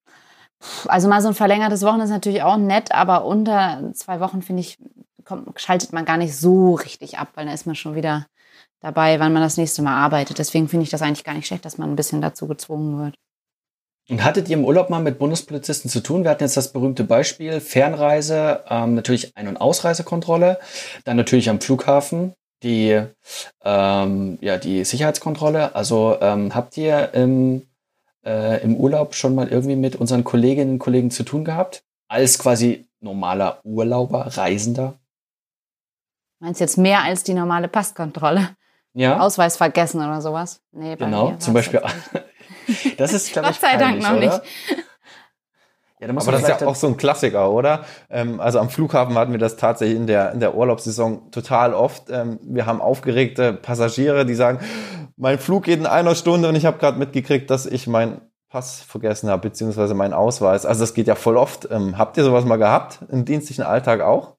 also 0.88 1.08
mal 1.08 1.22
so 1.22 1.28
ein 1.28 1.36
verlängertes 1.36 1.84
Wochen 1.84 2.00
ist 2.00 2.10
natürlich 2.10 2.42
auch 2.42 2.58
nett, 2.58 2.92
aber 2.92 3.26
unter 3.26 3.92
zwei 3.94 4.20
Wochen 4.20 4.42
finde 4.42 4.62
ich, 4.62 4.80
kommt, 5.26 5.60
schaltet 5.62 5.94
man 5.94 6.06
gar 6.06 6.18
nicht 6.18 6.36
so 6.36 6.74
richtig 6.74 7.20
ab, 7.20 7.30
weil 7.36 7.46
dann 7.46 7.54
ist 7.54 7.68
man 7.68 7.76
schon 7.76 7.94
wieder 7.94 8.26
dabei, 8.82 9.20
wann 9.20 9.34
man 9.34 9.42
das 9.42 9.58
nächste 9.58 9.82
Mal 9.82 9.96
arbeitet. 9.96 10.40
Deswegen 10.40 10.68
finde 10.68 10.84
ich 10.84 10.90
das 10.90 11.02
eigentlich 11.02 11.24
gar 11.24 11.34
nicht 11.34 11.48
schlecht, 11.48 11.66
dass 11.66 11.78
man 11.78 11.90
ein 11.90 11.96
bisschen 11.96 12.22
dazu 12.22 12.48
gezwungen 12.48 13.00
wird. 13.00 13.16
Und 14.10 14.24
hattet 14.24 14.50
ihr 14.50 14.58
im 14.58 14.66
Urlaub 14.66 14.90
mal 14.90 15.00
mit 15.00 15.20
Bundespolizisten 15.20 15.90
zu 15.90 16.02
tun? 16.02 16.24
Wir 16.24 16.32
hatten 16.32 16.44
jetzt 16.44 16.58
das 16.58 16.74
berühmte 16.74 17.04
Beispiel 17.04 17.62
Fernreise, 17.62 18.64
ähm, 18.70 18.96
natürlich 18.96 19.38
Ein- 19.38 19.48
und 19.48 19.58
Ausreisekontrolle, 19.58 20.60
dann 21.06 21.18
natürlich 21.18 21.50
am 21.50 21.62
Flughafen 21.62 22.34
die 22.64 23.02
ähm, 23.64 24.38
ja 24.42 24.58
die 24.58 24.84
Sicherheitskontrolle. 24.84 25.76
Also 25.76 26.18
ähm, 26.22 26.54
habt 26.54 26.78
ihr 26.78 27.14
im, 27.14 27.68
äh, 28.24 28.64
im 28.64 28.76
Urlaub 28.76 29.16
schon 29.16 29.36
mal 29.36 29.48
irgendwie 29.48 29.76
mit 29.76 29.96
unseren 29.96 30.24
Kolleginnen 30.24 30.74
und 30.74 30.80
Kollegen 30.80 31.12
zu 31.12 31.24
tun 31.24 31.44
gehabt? 31.44 31.84
Als 32.08 32.38
quasi 32.40 32.88
normaler 33.00 33.60
Urlauber, 33.64 34.38
Reisender? 34.38 35.00
Meinst 36.40 36.60
du 36.60 36.64
jetzt 36.64 36.78
mehr 36.78 37.04
als 37.04 37.24
die 37.24 37.34
normale 37.34 37.68
Passkontrolle? 37.68 38.56
Ja. 38.94 39.20
Ausweis 39.20 39.58
vergessen 39.58 40.02
oder 40.02 40.22
sowas. 40.22 40.62
Nee, 40.72 40.96
bei 40.96 41.06
genau, 41.06 41.36
zum 41.38 41.54
Beispiel. 41.54 41.82
das 42.98 43.14
ist, 43.14 43.32
glaube 43.32 43.50
ich, 43.52 43.60
Gott 43.62 43.72
sei 43.72 43.78
Dank 43.78 44.02
noch 44.02 44.12
oder? 44.12 44.20
nicht. 44.20 44.42
Ja, 46.00 46.10
Aber 46.10 46.32
das 46.32 46.42
ist 46.42 46.48
ja 46.62 46.68
auch 46.68 46.76
so 46.76 46.88
ein 46.88 46.98
Klassiker, 46.98 47.52
oder? 47.52 47.86
Ähm, 48.10 48.40
also 48.40 48.60
am 48.60 48.70
Flughafen 48.72 49.16
hatten 49.16 49.32
wir 49.34 49.40
das 49.40 49.56
tatsächlich 49.56 49.98
in 49.98 50.08
der, 50.08 50.32
in 50.32 50.40
der 50.40 50.56
Urlaubssaison 50.56 51.30
total 51.32 51.76
oft. 51.76 52.10
Ähm, 52.10 52.40
wir 52.42 52.66
haben 52.66 52.82
aufgeregte 52.82 53.54
Passagiere, 53.54 54.26
die 54.26 54.34
sagen, 54.34 54.60
mein 55.16 55.38
Flug 55.38 55.66
geht 55.66 55.80
in 55.80 55.86
einer 55.86 56.16
Stunde 56.16 56.50
und 56.50 56.56
ich 56.56 56.66
habe 56.66 56.80
gerade 56.80 56.98
mitgekriegt, 56.98 57.52
dass 57.52 57.68
ich 57.68 57.86
meinen 57.86 58.22
Pass 58.50 58.82
vergessen 58.82 59.30
habe, 59.30 59.48
beziehungsweise 59.50 59.94
meinen 59.94 60.14
Ausweis. 60.14 60.66
Also 60.66 60.82
das 60.82 60.96
geht 60.96 61.08
ja 61.08 61.14
voll 61.16 61.38
oft. 61.38 61.70
Ähm, 61.70 61.98
habt 62.00 62.18
ihr 62.18 62.24
sowas 62.24 62.46
mal 62.46 62.58
gehabt 62.58 63.00
im 63.10 63.24
dienstlichen 63.24 63.64
Alltag 63.64 64.02
auch? 64.02 64.36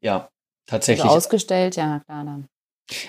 ja, 0.00 0.14
Also 0.16 0.28
tatsächlich. 0.66 1.06
ausgestellt, 1.06 1.76
ja, 1.76 2.00
klar. 2.00 2.24
Dann. 2.24 2.48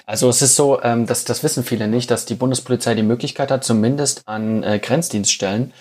Also 0.06 0.30
es 0.30 0.42
ist 0.42 0.56
so, 0.56 0.82
ähm, 0.82 1.06
das, 1.06 1.26
das 1.26 1.44
wissen 1.44 1.64
viele 1.64 1.88
nicht, 1.88 2.10
dass 2.12 2.26
die 2.26 2.36
Bundespolizei 2.36 2.96
die 2.96 3.04
Möglichkeit 3.04 3.52
hat, 3.52 3.64
zumindest 3.64 4.28
an 4.28 4.64
äh, 4.64 4.80
Grenzdienststellen 4.80 5.74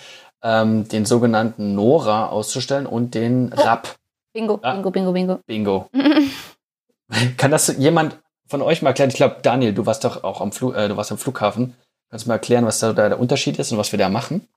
ähm, 0.43 0.87
den 0.87 1.05
sogenannten 1.05 1.75
NORA 1.75 2.27
auszustellen 2.27 2.85
und 2.85 3.15
den 3.15 3.53
RAP. 3.53 3.95
Bingo, 4.33 4.59
Ja. 4.63 4.73
bingo, 4.73 4.91
bingo, 4.91 5.11
bingo. 5.13 5.39
Bingo. 5.47 5.89
Kann 7.37 7.51
das 7.51 7.67
jemand 7.77 8.19
von 8.47 8.61
euch 8.61 8.81
mal 8.81 8.89
erklären? 8.89 9.09
Ich 9.09 9.15
glaube, 9.15 9.37
Daniel, 9.41 9.73
du 9.73 9.85
warst 9.85 10.03
doch 10.03 10.23
auch 10.23 10.41
am 10.41 10.51
Flug, 10.51 10.75
äh, 10.75 10.87
du 10.87 10.97
warst 10.97 11.11
am 11.11 11.17
Flughafen. 11.17 11.75
Kannst 12.09 12.25
du 12.25 12.29
mal 12.29 12.35
erklären, 12.35 12.65
was 12.65 12.79
da 12.79 12.93
der 12.93 13.19
Unterschied 13.19 13.57
ist 13.59 13.71
und 13.71 13.77
was 13.77 13.91
wir 13.91 13.99
da 13.99 14.09
machen? 14.09 14.47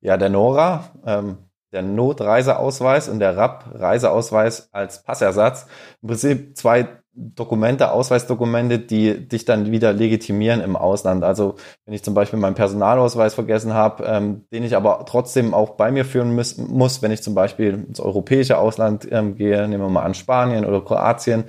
Ja, 0.00 0.16
der 0.16 0.28
NORA, 0.30 0.90
ähm, 1.04 1.38
der 1.72 1.82
Notreiseausweis 1.82 3.08
und 3.08 3.18
der 3.18 3.36
RAP, 3.36 3.64
Reiseausweis 3.74 4.68
als 4.72 5.02
Passersatz. 5.02 5.66
Im 6.02 6.08
Prinzip 6.08 6.56
zwei 6.56 6.88
Dokumente, 7.18 7.92
Ausweisdokumente, 7.92 8.78
die 8.78 9.26
dich 9.26 9.46
dann 9.46 9.70
wieder 9.72 9.94
legitimieren 9.94 10.60
im 10.60 10.76
Ausland. 10.76 11.24
Also 11.24 11.54
wenn 11.86 11.94
ich 11.94 12.02
zum 12.02 12.12
Beispiel 12.12 12.38
meinen 12.38 12.54
Personalausweis 12.54 13.34
vergessen 13.34 13.72
habe, 13.72 14.04
ähm, 14.04 14.44
den 14.52 14.64
ich 14.64 14.76
aber 14.76 15.04
trotzdem 15.06 15.54
auch 15.54 15.70
bei 15.70 15.90
mir 15.90 16.04
führen 16.04 16.34
muss, 16.34 16.58
muss 16.58 17.00
wenn 17.00 17.10
ich 17.10 17.22
zum 17.22 17.34
Beispiel 17.34 17.86
ins 17.88 18.00
europäische 18.00 18.58
Ausland 18.58 19.08
ähm, 19.10 19.34
gehe, 19.34 19.66
nehmen 19.66 19.84
wir 19.84 19.88
mal 19.88 20.02
an 20.02 20.14
Spanien 20.14 20.66
oder 20.66 20.82
Kroatien, 20.82 21.44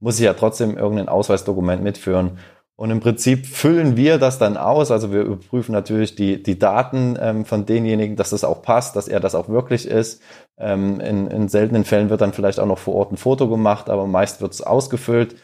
muss 0.00 0.18
ich 0.18 0.24
ja 0.24 0.34
trotzdem 0.34 0.76
irgendein 0.76 1.08
Ausweisdokument 1.08 1.82
mitführen. 1.82 2.38
Und 2.76 2.90
im 2.90 3.00
Prinzip 3.00 3.46
füllen 3.46 3.96
wir 3.96 4.18
das 4.18 4.38
dann 4.38 4.56
aus. 4.56 4.90
Also 4.90 5.12
wir 5.12 5.22
überprüfen 5.22 5.72
natürlich 5.72 6.14
die, 6.14 6.42
die 6.42 6.58
Daten 6.58 7.16
ähm, 7.20 7.44
von 7.44 7.66
denjenigen, 7.66 8.16
dass 8.16 8.30
das 8.30 8.44
auch 8.44 8.62
passt, 8.62 8.96
dass 8.96 9.08
er 9.08 9.20
das 9.20 9.34
auch 9.34 9.48
wirklich 9.48 9.86
ist. 9.86 10.22
Ähm, 10.58 10.98
in, 11.00 11.26
in 11.26 11.48
seltenen 11.48 11.84
Fällen 11.84 12.10
wird 12.10 12.22
dann 12.22 12.32
vielleicht 12.32 12.58
auch 12.58 12.66
noch 12.66 12.78
vor 12.78 12.94
Ort 12.94 13.12
ein 13.12 13.18
Foto 13.18 13.48
gemacht, 13.48 13.90
aber 13.90 14.06
meist 14.06 14.40
wird 14.40 14.52
es 14.52 14.62
ausgefüllt. 14.62 15.36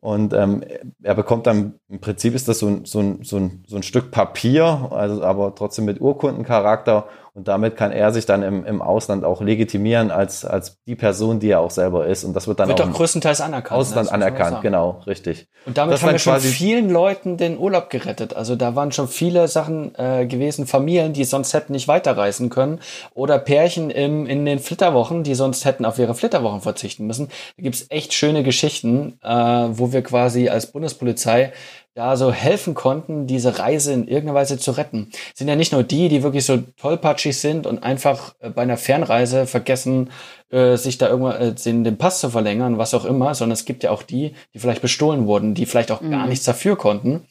Und 0.00 0.34
ähm, 0.34 0.62
er 1.02 1.14
bekommt 1.14 1.46
dann, 1.46 1.80
im 1.88 1.98
Prinzip 1.98 2.34
ist 2.34 2.46
das 2.46 2.58
so 2.58 2.66
ein, 2.66 2.84
so 2.84 3.00
ein, 3.00 3.24
so 3.24 3.38
ein, 3.38 3.64
so 3.66 3.76
ein 3.76 3.82
Stück 3.82 4.10
Papier, 4.10 4.90
also 4.90 5.22
aber 5.22 5.54
trotzdem 5.54 5.86
mit 5.86 5.98
Urkundencharakter. 5.98 7.08
Und 7.36 7.48
damit 7.48 7.74
kann 7.76 7.90
er 7.90 8.12
sich 8.12 8.26
dann 8.26 8.44
im, 8.44 8.64
im 8.64 8.80
Ausland 8.80 9.24
auch 9.24 9.40
legitimieren 9.40 10.12
als, 10.12 10.44
als 10.44 10.78
die 10.86 10.94
Person, 10.94 11.40
die 11.40 11.50
er 11.50 11.58
auch 11.58 11.72
selber 11.72 12.06
ist. 12.06 12.22
Und 12.22 12.32
das 12.34 12.46
wird 12.46 12.60
dann 12.60 12.68
Wird 12.68 12.80
auch 12.80 12.84
doch 12.84 12.90
im 12.92 12.96
größtenteils 12.96 13.40
anerkannt. 13.40 13.80
Ausland 13.80 14.06
ne? 14.06 14.12
Man 14.12 14.22
anerkannt, 14.22 14.62
genau, 14.62 15.02
richtig. 15.04 15.48
Und 15.66 15.76
damit 15.76 15.94
Das 15.94 16.04
haben 16.04 16.12
wir 16.12 16.20
schon 16.20 16.38
vielen 16.38 16.88
Leuten 16.90 17.36
den 17.36 17.58
Urlaub 17.58 17.90
gerettet. 17.90 18.36
Also 18.36 18.54
da 18.54 18.76
waren 18.76 18.92
schon 18.92 19.08
viele 19.08 19.48
Sachen 19.48 19.96
äh, 19.96 20.26
gewesen, 20.26 20.68
Familien, 20.68 21.12
die 21.12 21.24
sonst 21.24 21.54
hätten 21.54 21.72
nicht 21.72 21.88
weiterreisen 21.88 22.50
können. 22.50 22.78
Oder 23.14 23.40
Pärchen 23.40 23.90
im, 23.90 24.26
in 24.26 24.44
den 24.44 24.60
Flitterwochen, 24.60 25.24
die 25.24 25.34
sonst 25.34 25.64
hätten 25.64 25.84
auf 25.86 25.98
ihre 25.98 26.14
Flitterwochen 26.14 26.60
verzichten 26.60 27.04
müssen. 27.04 27.30
Da 27.56 27.64
gibt's 27.64 27.86
echt 27.88 28.14
schöne 28.14 28.44
Geschichten, 28.44 29.18
äh, 29.24 29.28
wo 29.28 29.92
wir 29.92 30.02
quasi 30.02 30.50
als 30.50 30.70
Bundespolizei 30.70 31.52
da 31.94 32.16
so 32.16 32.32
helfen 32.32 32.74
konnten, 32.74 33.26
diese 33.28 33.58
Reise 33.60 33.92
in 33.92 34.08
irgendeiner 34.08 34.34
Weise 34.34 34.58
zu 34.58 34.72
retten. 34.72 35.10
Sind 35.34 35.46
ja 35.46 35.54
nicht 35.54 35.72
nur 35.72 35.84
die, 35.84 36.08
die 36.08 36.24
wirklich 36.24 36.44
so 36.44 36.58
tollpatschig 36.76 37.38
sind 37.38 37.66
und 37.68 37.82
einfach 37.84 38.34
äh, 38.40 38.50
bei 38.50 38.62
einer 38.62 38.76
Fernreise 38.76 39.46
vergessen, 39.46 40.10
äh, 40.50 40.76
sich 40.76 40.98
da 40.98 41.08
irgendwann 41.08 41.40
äh, 41.40 41.52
den, 41.52 41.84
den 41.84 41.96
Pass 41.96 42.18
zu 42.18 42.30
verlängern, 42.30 42.78
was 42.78 42.94
auch 42.94 43.04
immer, 43.04 43.34
sondern 43.34 43.54
es 43.54 43.64
gibt 43.64 43.84
ja 43.84 43.92
auch 43.92 44.02
die, 44.02 44.34
die 44.52 44.58
vielleicht 44.58 44.82
bestohlen 44.82 45.26
wurden, 45.26 45.54
die 45.54 45.66
vielleicht 45.66 45.92
auch 45.92 46.00
gar 46.00 46.24
Mhm. 46.24 46.28
nichts 46.30 46.44
dafür 46.44 46.76
konnten. 46.76 47.26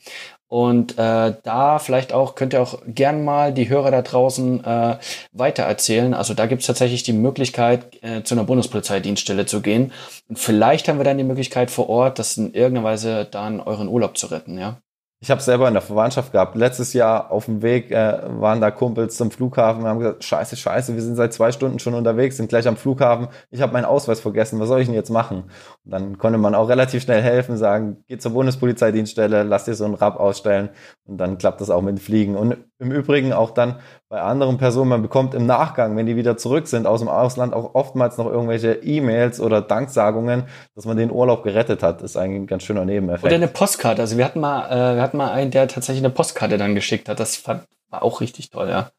Und 0.54 1.00
äh, 1.00 1.34
da 1.42 1.80
vielleicht 1.80 2.14
auch, 2.14 2.36
könnt 2.36 2.54
ihr 2.54 2.62
auch 2.62 2.80
gern 2.86 3.26
mal 3.26 3.56
die 3.56 3.70
Hörer 3.70 3.90
da 3.90 4.04
draußen 4.04 4.64
äh, 4.64 4.98
weitererzählen. 5.32 6.14
Also 6.14 6.36
da 6.36 6.46
gibt's 6.46 6.68
tatsächlich 6.68 7.02
die 7.02 7.12
Möglichkeit, 7.12 7.88
äh, 8.04 8.22
zu 8.22 8.36
einer 8.36 8.44
Bundespolizeidienststelle 8.44 9.48
zu 9.48 9.62
gehen. 9.62 9.92
Und 10.28 10.38
vielleicht 10.38 10.88
haben 10.88 11.00
wir 11.00 11.06
dann 11.06 11.18
die 11.18 11.24
Möglichkeit 11.24 11.72
vor 11.72 11.90
Ort, 11.90 12.20
das 12.20 12.38
in 12.38 12.54
irgendeiner 12.54 12.86
Weise 12.86 13.26
dann 13.26 13.62
euren 13.62 13.88
Urlaub 13.88 14.16
zu 14.16 14.28
retten, 14.28 14.60
ja. 14.60 14.78
Ich 15.24 15.32
habe 15.32 15.42
selber 15.42 15.70
in 15.70 15.74
der 15.74 15.82
Verwandtschaft 15.82 16.34
gehabt. 16.34 16.54
Letztes 16.58 16.92
Jahr 16.92 17.32
auf 17.32 17.46
dem 17.46 17.62
Weg 17.62 17.92
äh, 17.92 18.20
waren 18.42 18.60
da 18.60 18.72
Kumpels 18.72 19.16
zum 19.16 19.32
Flughafen 19.32 19.84
und 19.84 19.88
haben 19.88 20.00
gesagt, 20.00 20.22
scheiße, 20.26 20.58
scheiße, 20.58 20.96
wir 20.96 21.02
sind 21.02 21.16
seit 21.16 21.32
zwei 21.32 21.54
Stunden 21.54 21.80
schon 21.80 21.94
unterwegs, 21.94 22.36
sind 22.36 22.50
gleich 22.50 22.68
am 22.68 22.76
Flughafen. 22.76 23.30
Ich 23.50 23.62
habe 23.62 23.72
meinen 23.72 23.86
Ausweis 23.86 24.20
vergessen, 24.20 24.60
was 24.60 24.68
soll 24.68 24.82
ich 24.82 24.88
denn 24.88 24.96
jetzt 24.96 25.12
machen? 25.12 25.44
Und 25.86 25.92
dann 25.92 26.18
konnte 26.18 26.38
man 26.38 26.56
auch 26.56 26.68
relativ 26.68 27.04
schnell 27.04 27.22
helfen, 27.22 27.56
sagen, 27.56 28.04
geh 28.10 28.18
zur 28.18 28.34
Bundespolizeidienststelle, 28.34 29.44
lass 29.44 29.64
dir 29.64 29.76
so 29.76 29.86
einen 29.86 29.94
Rap 29.94 30.18
ausstellen 30.18 30.72
und 31.06 31.18
dann 31.20 31.38
klappt 31.38 31.62
das 31.62 31.70
auch 31.70 31.82
mit 31.82 32.02
Fliegen. 32.02 32.36
Und 32.36 32.58
im 32.84 32.92
Übrigen 32.92 33.34
auch 33.34 33.52
dann 33.52 33.80
bei 34.10 34.22
anderen 34.22 34.58
Personen, 34.58 34.90
man 34.90 35.02
bekommt 35.02 35.34
im 35.34 35.46
Nachgang, 35.46 35.98
wenn 35.98 36.06
die 36.06 36.16
wieder 36.16 36.38
zurück 36.38 36.68
sind 36.68 36.86
aus 36.86 37.00
dem 37.00 37.10
Ausland, 37.10 37.54
auch 37.54 37.74
oftmals 37.74 38.18
noch 38.18 38.28
irgendwelche 38.28 38.74
E-Mails 38.74 39.40
oder 39.40 39.62
Danksagungen, 39.62 40.44
dass 40.76 40.86
man 40.86 40.98
den 40.98 41.12
Urlaub 41.12 41.44
gerettet 41.44 41.82
hat. 41.82 42.02
Das 42.02 42.12
ist 42.12 42.18
eigentlich 42.18 42.42
ein 42.42 42.48
ganz 42.48 42.64
schöner 42.64 42.86
Nebeneffekt. 42.86 43.26
Oder 43.26 43.36
eine 43.36 43.48
Postkarte. 43.48 44.02
Also 44.02 44.18
wir 44.18 44.26
hatten 44.26 44.40
mal, 44.40 44.68
äh, 44.68 44.96
wir 44.96 45.02
hatten 45.02 45.18
mal 45.18 45.32
einen, 45.32 45.52
der 45.52 45.68
tatsächlich 45.68 46.04
eine 46.04 46.14
Postkarte 46.14 46.58
dann 46.58 46.76
geschickt 46.76 47.10
hat. 47.10 47.20
Das 47.20 47.36
fand, 47.36 47.64
war 47.90 48.04
auch 48.04 48.22
richtig 48.22 48.50
toll, 48.50 48.70
ja. 48.70 48.92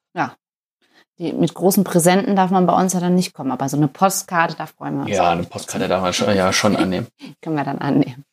Die, 1.19 1.33
mit 1.33 1.55
großen 1.55 1.85
Präsenten 1.85 2.35
darf 2.35 2.51
man 2.51 2.67
bei 2.67 2.75
uns 2.75 2.93
ja 2.93 2.99
dann 2.99 3.15
nicht 3.15 3.35
kommen, 3.35 3.53
aber 3.53 3.69
so 3.69 3.77
eine 3.77 3.87
Postkarte, 3.87 4.57
da 4.57 4.67
freuen 4.67 4.97
wir 4.97 5.03
uns. 5.03 5.11
Ja, 5.11 5.31
eine 5.31 5.45
Postkarte 5.45 5.87
darf 5.87 6.03
man 6.03 6.13
schon, 6.13 6.35
ja, 6.35 6.53
schon 6.53 6.75
annehmen. 6.75 7.07
Können 7.41 7.55
wir 7.55 7.63
dann 7.63 7.79
annehmen. 7.79 8.25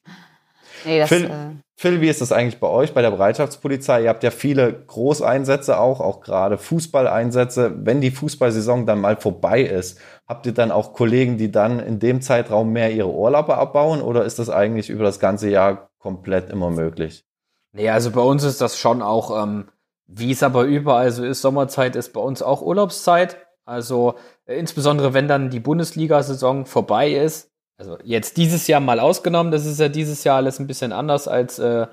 Nee, 0.86 1.00
das, 1.00 1.10
Phil- 1.10 1.26
äh, 1.26 1.56
Phil, 1.78 2.02
wie 2.02 2.10
ist 2.10 2.22
das 2.22 2.32
eigentlich 2.32 2.60
bei 2.60 2.68
euch 2.68 2.94
bei 2.94 3.02
der 3.02 3.12
Bereitschaftspolizei? 3.12 4.04
Ihr 4.04 4.10
habt 4.10 4.24
ja 4.24 4.32
viele 4.32 4.72
Großeinsätze 4.86 5.80
auch, 5.80 6.00
auch 6.00 6.22
gerade 6.22 6.58
Fußballeinsätze. 6.58 7.74
Wenn 7.86 8.02
die 8.02 8.12
Fußballsaison 8.12 8.86
dann 8.86 9.02
mal 9.02 9.18
vorbei 9.18 9.62
ist, 9.62 10.00
habt 10.28 10.46
ihr 10.46 10.54
dann 10.54 10.72
auch 10.72 10.94
Kollegen, 10.94 11.38
die 11.38 11.52
dann 11.52 11.80
in 11.80 12.00
dem 12.00 12.22
Zeitraum 12.22 12.72
mehr 12.72 12.92
ihre 12.92 13.12
Urlaube 13.12 13.58
abbauen 13.58 14.02
oder 14.02 14.26
ist 14.26 14.40
das 14.40 14.50
eigentlich 14.50 14.90
über 14.90 15.04
das 15.04 15.20
ganze 15.20 15.50
Jahr 15.50 15.90
komplett 15.98 16.50
immer 16.50 16.70
möglich? 16.70 17.26
Nee, 17.74 17.90
also 17.90 18.12
bei 18.12 18.22
uns 18.22 18.44
ist 18.44 18.62
das 18.62 18.78
schon 18.78 19.02
auch, 19.02 19.44
ähm, 19.44 19.70
wie 20.08 20.32
es 20.32 20.44
aber 20.44 20.64
überall 20.64 21.12
so 21.12 21.24
ist, 21.24 21.42
Sommerzeit 21.42 21.96
ist 21.96 22.14
bei 22.14 22.22
uns 22.22 22.42
auch 22.42 22.62
Urlaubszeit. 22.62 23.38
Also 23.66 24.16
äh, 24.46 24.56
insbesondere 24.58 25.14
wenn 25.14 25.28
dann 25.28 25.50
die 25.50 25.60
Bundesliga-Saison 25.60 26.66
vorbei 26.66 27.12
ist. 27.12 27.51
Also 27.82 27.98
jetzt 28.04 28.38
dieses 28.38 28.68
Jahr 28.68 28.80
mal 28.80 29.00
ausgenommen, 29.00 29.52
das 29.52 29.66
ist 29.66 29.80
ja 29.80 29.90
dieses 29.90 30.24
Jahr 30.24 30.36
alles 30.36 30.60
ein 30.60 30.68
bisschen 30.68 30.94
anders 30.94 31.28
als 31.28 31.58
äh, 31.58 31.88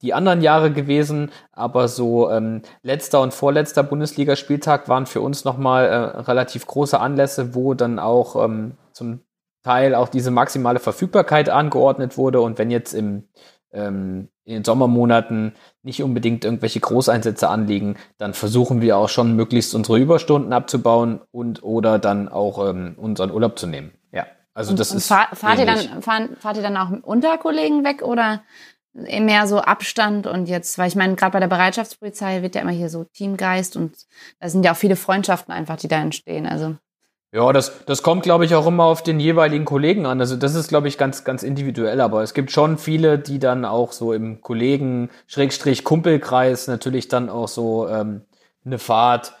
die 0.00 0.12
anderen 0.12 0.42
Jahre 0.42 0.72
gewesen. 0.72 1.30
Aber 1.52 1.86
so 1.86 2.28
ähm, 2.28 2.62
letzter 2.82 3.20
und 3.20 3.32
vorletzter 3.32 3.84
Bundesligaspieltag 3.84 4.88
waren 4.88 5.06
für 5.06 5.20
uns 5.20 5.44
nochmal 5.44 5.84
äh, 5.84 5.94
relativ 6.22 6.66
große 6.66 6.98
Anlässe, 6.98 7.54
wo 7.54 7.74
dann 7.74 8.00
auch 8.00 8.44
ähm, 8.44 8.72
zum 8.92 9.20
Teil 9.62 9.94
auch 9.94 10.08
diese 10.08 10.32
maximale 10.32 10.80
Verfügbarkeit 10.80 11.48
angeordnet 11.48 12.18
wurde. 12.18 12.40
Und 12.40 12.58
wenn 12.58 12.72
jetzt 12.72 12.92
im 12.92 13.28
ähm, 13.70 14.30
in 14.44 14.54
den 14.54 14.64
Sommermonaten 14.64 15.52
nicht 15.84 16.02
unbedingt 16.02 16.44
irgendwelche 16.44 16.80
Großeinsätze 16.80 17.48
anliegen, 17.48 17.94
dann 18.18 18.34
versuchen 18.34 18.80
wir 18.80 18.96
auch 18.96 19.08
schon 19.08 19.36
möglichst 19.36 19.76
unsere 19.76 20.00
Überstunden 20.00 20.52
abzubauen 20.52 21.20
und 21.30 21.62
oder 21.62 22.00
dann 22.00 22.28
auch 22.28 22.68
ähm, 22.68 22.96
unseren 22.96 23.30
Urlaub 23.30 23.60
zu 23.60 23.68
nehmen. 23.68 23.92
Also 24.54 24.72
und, 24.72 24.78
das 24.78 24.90
und 24.90 24.98
ist 24.98 25.08
fahr, 25.08 25.28
fahrt, 25.34 25.58
ihr 25.58 25.66
dann, 25.66 26.02
fahren, 26.02 26.36
fahrt 26.38 26.56
ihr 26.56 26.62
dann 26.62 26.76
auch 26.76 26.90
unter 27.02 27.38
Kollegen 27.38 27.84
weg 27.84 28.02
oder 28.02 28.42
mehr 28.94 29.46
so 29.46 29.58
Abstand 29.58 30.26
und 30.26 30.46
jetzt, 30.46 30.76
weil 30.76 30.88
ich 30.88 30.96
meine, 30.96 31.14
gerade 31.14 31.32
bei 31.32 31.40
der 31.40 31.48
Bereitschaftspolizei 31.48 32.42
wird 32.42 32.54
ja 32.54 32.60
immer 32.60 32.72
hier 32.72 32.90
so 32.90 33.04
Teamgeist 33.04 33.76
und 33.76 33.96
da 34.40 34.50
sind 34.50 34.64
ja 34.64 34.72
auch 34.72 34.76
viele 34.76 34.96
Freundschaften 34.96 35.54
einfach, 35.54 35.76
die 35.76 35.88
da 35.88 35.96
entstehen. 35.96 36.46
Also 36.46 36.76
Ja, 37.32 37.50
das, 37.54 37.86
das 37.86 38.02
kommt, 38.02 38.22
glaube 38.22 38.44
ich, 38.44 38.54
auch 38.54 38.66
immer 38.66 38.84
auf 38.84 39.02
den 39.02 39.18
jeweiligen 39.18 39.64
Kollegen 39.64 40.04
an. 40.04 40.20
Also 40.20 40.36
das 40.36 40.54
ist, 40.54 40.68
glaube 40.68 40.88
ich, 40.88 40.98
ganz, 40.98 41.24
ganz 41.24 41.42
individuell. 41.42 42.02
Aber 42.02 42.22
es 42.22 42.34
gibt 42.34 42.52
schon 42.52 42.76
viele, 42.76 43.18
die 43.18 43.38
dann 43.38 43.64
auch 43.64 43.92
so 43.92 44.12
im 44.12 44.42
Kollegen-Kumpelkreis 44.42 46.66
natürlich 46.66 47.08
dann 47.08 47.30
auch 47.30 47.48
so 47.48 47.88
ähm, 47.88 48.26
eine 48.66 48.78
Fahrt 48.78 49.32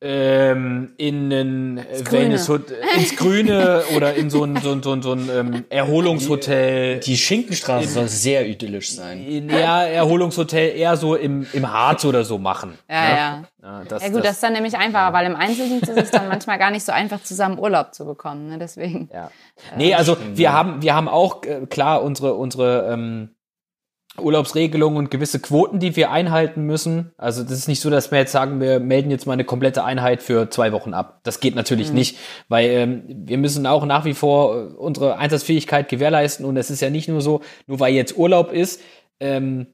ähm, 0.00 0.92
in 0.96 1.32
ein 1.32 1.86
Grüne. 2.04 2.10
Wellness 2.10 2.48
ins 2.96 3.16
Grüne 3.16 3.82
oder 3.96 4.14
in 4.14 4.30
so 4.30 4.44
ein, 4.44 4.56
so 4.56 4.72
ein, 4.72 4.82
so 4.82 4.92
ein, 4.92 5.02
so 5.02 5.12
ein 5.12 5.28
ähm, 5.28 5.64
Erholungshotel. 5.70 7.00
Die 7.00 7.16
Schinkenstraße 7.16 7.88
soll 7.88 8.08
sehr 8.08 8.46
idyllisch 8.46 8.92
sein. 8.92 9.24
in 9.24 9.50
ja, 9.50 9.82
Erholungshotel 9.84 10.76
eher 10.76 10.96
so 10.96 11.16
im, 11.16 11.46
im 11.52 11.72
Harz 11.72 12.04
oder 12.04 12.24
so 12.24 12.38
machen. 12.38 12.78
ja, 12.88 13.16
ja. 13.16 13.44
Ja, 13.60 13.82
das, 13.88 14.04
Ja 14.04 14.10
gut, 14.10 14.24
das 14.24 14.32
ist 14.32 14.42
dann 14.42 14.52
nämlich 14.52 14.76
einfacher, 14.76 15.12
weil 15.12 15.26
im 15.26 15.34
Einzeldienst 15.34 15.88
ist 15.88 15.98
es 15.98 16.10
dann 16.12 16.28
manchmal 16.28 16.58
gar 16.58 16.70
nicht 16.70 16.84
so 16.84 16.92
einfach, 16.92 17.22
zusammen 17.22 17.58
Urlaub 17.58 17.92
zu 17.92 18.04
bekommen. 18.04 18.48
Ne? 18.48 18.58
Deswegen. 18.58 19.10
Ja. 19.12 19.30
Nee, 19.76 19.94
also 19.94 20.16
wir 20.34 20.52
haben, 20.52 20.80
wir 20.80 20.94
haben 20.94 21.08
auch, 21.08 21.42
äh, 21.42 21.66
klar, 21.66 22.02
unsere, 22.02 22.34
unsere, 22.34 22.88
ähm, 22.92 23.30
Urlaubsregelungen 24.20 24.98
und 24.98 25.10
gewisse 25.10 25.40
Quoten, 25.40 25.78
die 25.78 25.96
wir 25.96 26.10
einhalten 26.10 26.62
müssen. 26.62 27.12
Also 27.16 27.42
das 27.42 27.52
ist 27.52 27.68
nicht 27.68 27.80
so, 27.80 27.90
dass 27.90 28.10
wir 28.10 28.18
jetzt 28.18 28.32
sagen, 28.32 28.60
wir 28.60 28.80
melden 28.80 29.10
jetzt 29.10 29.26
mal 29.26 29.34
eine 29.34 29.44
komplette 29.44 29.84
Einheit 29.84 30.22
für 30.22 30.50
zwei 30.50 30.72
Wochen 30.72 30.94
ab. 30.94 31.20
Das 31.22 31.40
geht 31.40 31.54
natürlich 31.54 31.88
mhm. 31.88 31.94
nicht, 31.94 32.18
weil 32.48 32.70
ähm, 32.70 33.02
wir 33.08 33.38
müssen 33.38 33.66
auch 33.66 33.84
nach 33.84 34.04
wie 34.04 34.14
vor 34.14 34.78
unsere 34.78 35.16
Einsatzfähigkeit 35.16 35.88
gewährleisten 35.88 36.44
und 36.44 36.56
es 36.56 36.70
ist 36.70 36.80
ja 36.80 36.90
nicht 36.90 37.08
nur 37.08 37.20
so, 37.20 37.40
nur 37.66 37.80
weil 37.80 37.94
jetzt 37.94 38.16
Urlaub 38.16 38.52
ist, 38.52 38.80
ähm, 39.20 39.66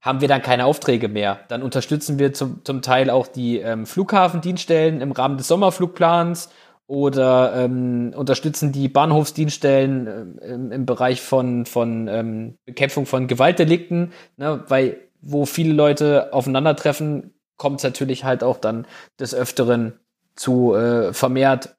haben 0.00 0.20
wir 0.20 0.28
dann 0.28 0.42
keine 0.42 0.66
Aufträge 0.66 1.08
mehr. 1.08 1.40
Dann 1.48 1.62
unterstützen 1.62 2.18
wir 2.18 2.32
zum, 2.32 2.64
zum 2.64 2.80
Teil 2.80 3.10
auch 3.10 3.26
die 3.26 3.58
ähm, 3.58 3.86
Flughafendienststellen 3.86 5.00
im 5.00 5.12
Rahmen 5.12 5.36
des 5.36 5.48
Sommerflugplans 5.48 6.50
oder 6.86 7.54
ähm, 7.56 8.12
unterstützen 8.14 8.72
die 8.72 8.88
Bahnhofsdienststellen 8.88 10.38
äh, 10.40 10.46
im, 10.46 10.72
im, 10.72 10.86
Bereich 10.86 11.20
von, 11.20 11.66
von 11.66 12.08
ähm, 12.08 12.58
Bekämpfung 12.64 13.06
von 13.06 13.26
Gewaltdelikten, 13.26 14.12
ne, 14.36 14.62
weil 14.68 15.00
wo 15.20 15.46
viele 15.46 15.72
Leute 15.72 16.32
aufeinandertreffen, 16.32 17.34
kommt 17.56 17.80
es 17.80 17.84
natürlich 17.84 18.24
halt 18.24 18.44
auch 18.44 18.58
dann 18.58 18.86
des 19.18 19.34
Öfteren 19.34 19.98
zu 20.36 20.74
äh, 20.74 21.12
vermehrt 21.12 21.76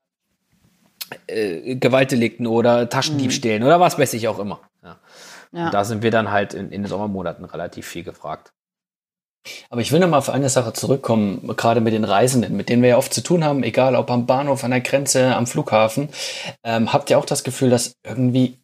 äh, 1.28 1.76
Gewaltdelikten 1.76 2.48
oder 2.48 2.90
Taschendiebstählen 2.90 3.62
mhm. 3.62 3.68
oder 3.68 3.80
was 3.80 3.98
weiß 3.98 4.14
ich 4.14 4.28
auch 4.28 4.40
immer. 4.40 4.62
Ja. 4.84 5.00
ja. 5.54 5.70
Da 5.70 5.86
sind 5.86 6.04
wir 6.04 6.12
dann 6.12 6.32
halt 6.32 6.54
in, 6.54 6.72
in 6.72 6.82
den 6.82 6.90
Sommermonaten 6.90 7.46
relativ 7.46 7.88
viel 7.88 8.04
gefragt. 8.04 8.52
Aber 9.70 9.82
ich 9.82 9.92
will 9.92 10.00
noch 10.00 10.10
mal 10.10 10.18
auf 10.18 10.30
eine 10.30 10.50
Sache 10.50 10.74
zurückkommen, 10.74 11.48
gerade 11.56 11.82
mit 11.82 11.94
den 11.94 12.04
Reisenden, 12.04 12.56
mit 12.56 12.70
denen 12.70 12.82
wir 12.82 12.90
ja 12.90 12.98
oft 12.98 13.14
zu 13.14 13.22
tun 13.22 13.44
haben, 13.44 13.64
egal 13.64 13.96
ob 13.96 14.10
am 14.12 14.26
Bahnhof, 14.26 14.64
an 14.64 14.72
der 14.72 14.82
Grenze, 14.82 15.36
am 15.36 15.48
Flughafen. 15.48 16.10
Ähm, 16.64 16.94
habt 16.94 17.10
ihr 17.10 17.18
auch 17.18 17.26
das 17.26 17.44
Gefühl, 17.44 17.70
dass 17.70 17.96
irgendwie 18.04 18.58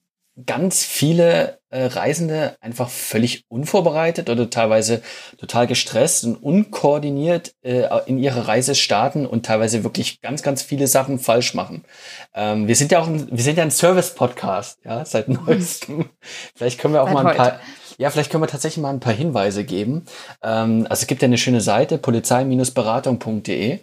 ganz 0.47 0.83
viele 0.83 1.59
äh, 1.69 1.85
Reisende 1.85 2.55
einfach 2.59 2.89
völlig 2.89 3.45
unvorbereitet 3.49 4.29
oder 4.29 4.49
teilweise 4.49 5.03
total 5.37 5.67
gestresst 5.67 6.23
und 6.23 6.37
unkoordiniert 6.37 7.53
äh, 7.61 7.87
in 8.07 8.17
ihre 8.17 8.47
Reise 8.47 8.73
starten 8.73 9.27
und 9.27 9.45
teilweise 9.45 9.83
wirklich 9.83 10.21
ganz, 10.21 10.41
ganz 10.41 10.63
viele 10.63 10.87
Sachen 10.87 11.19
falsch 11.19 11.53
machen. 11.53 11.85
Ähm, 12.33 12.67
wir 12.67 12.75
sind 12.75 12.91
ja 12.91 12.99
auch 12.99 13.07
ein, 13.07 13.27
wir 13.31 13.43
sind 13.43 13.57
ja 13.57 13.63
ein 13.63 13.71
Service-Podcast, 13.71 14.79
ja, 14.83 15.05
seit 15.05 15.29
neuestem. 15.29 16.09
Vielleicht 16.55 16.79
können 16.79 16.95
wir 16.95 17.03
auch 17.03 17.07
seit 17.07 17.13
mal 17.13 17.27
ein 17.27 17.37
paar, 17.37 17.59
ja, 17.97 18.09
vielleicht 18.09 18.31
können 18.31 18.43
wir 18.43 18.47
tatsächlich 18.47 18.81
mal 18.81 18.89
ein 18.89 18.99
paar 18.99 19.13
Hinweise 19.13 19.63
geben. 19.63 20.05
Ähm, 20.41 20.85
also 20.89 21.01
es 21.01 21.07
gibt 21.07 21.21
ja 21.21 21.27
eine 21.27 21.37
schöne 21.37 21.61
Seite, 21.61 21.97
polizei-beratung.de. 21.97 23.79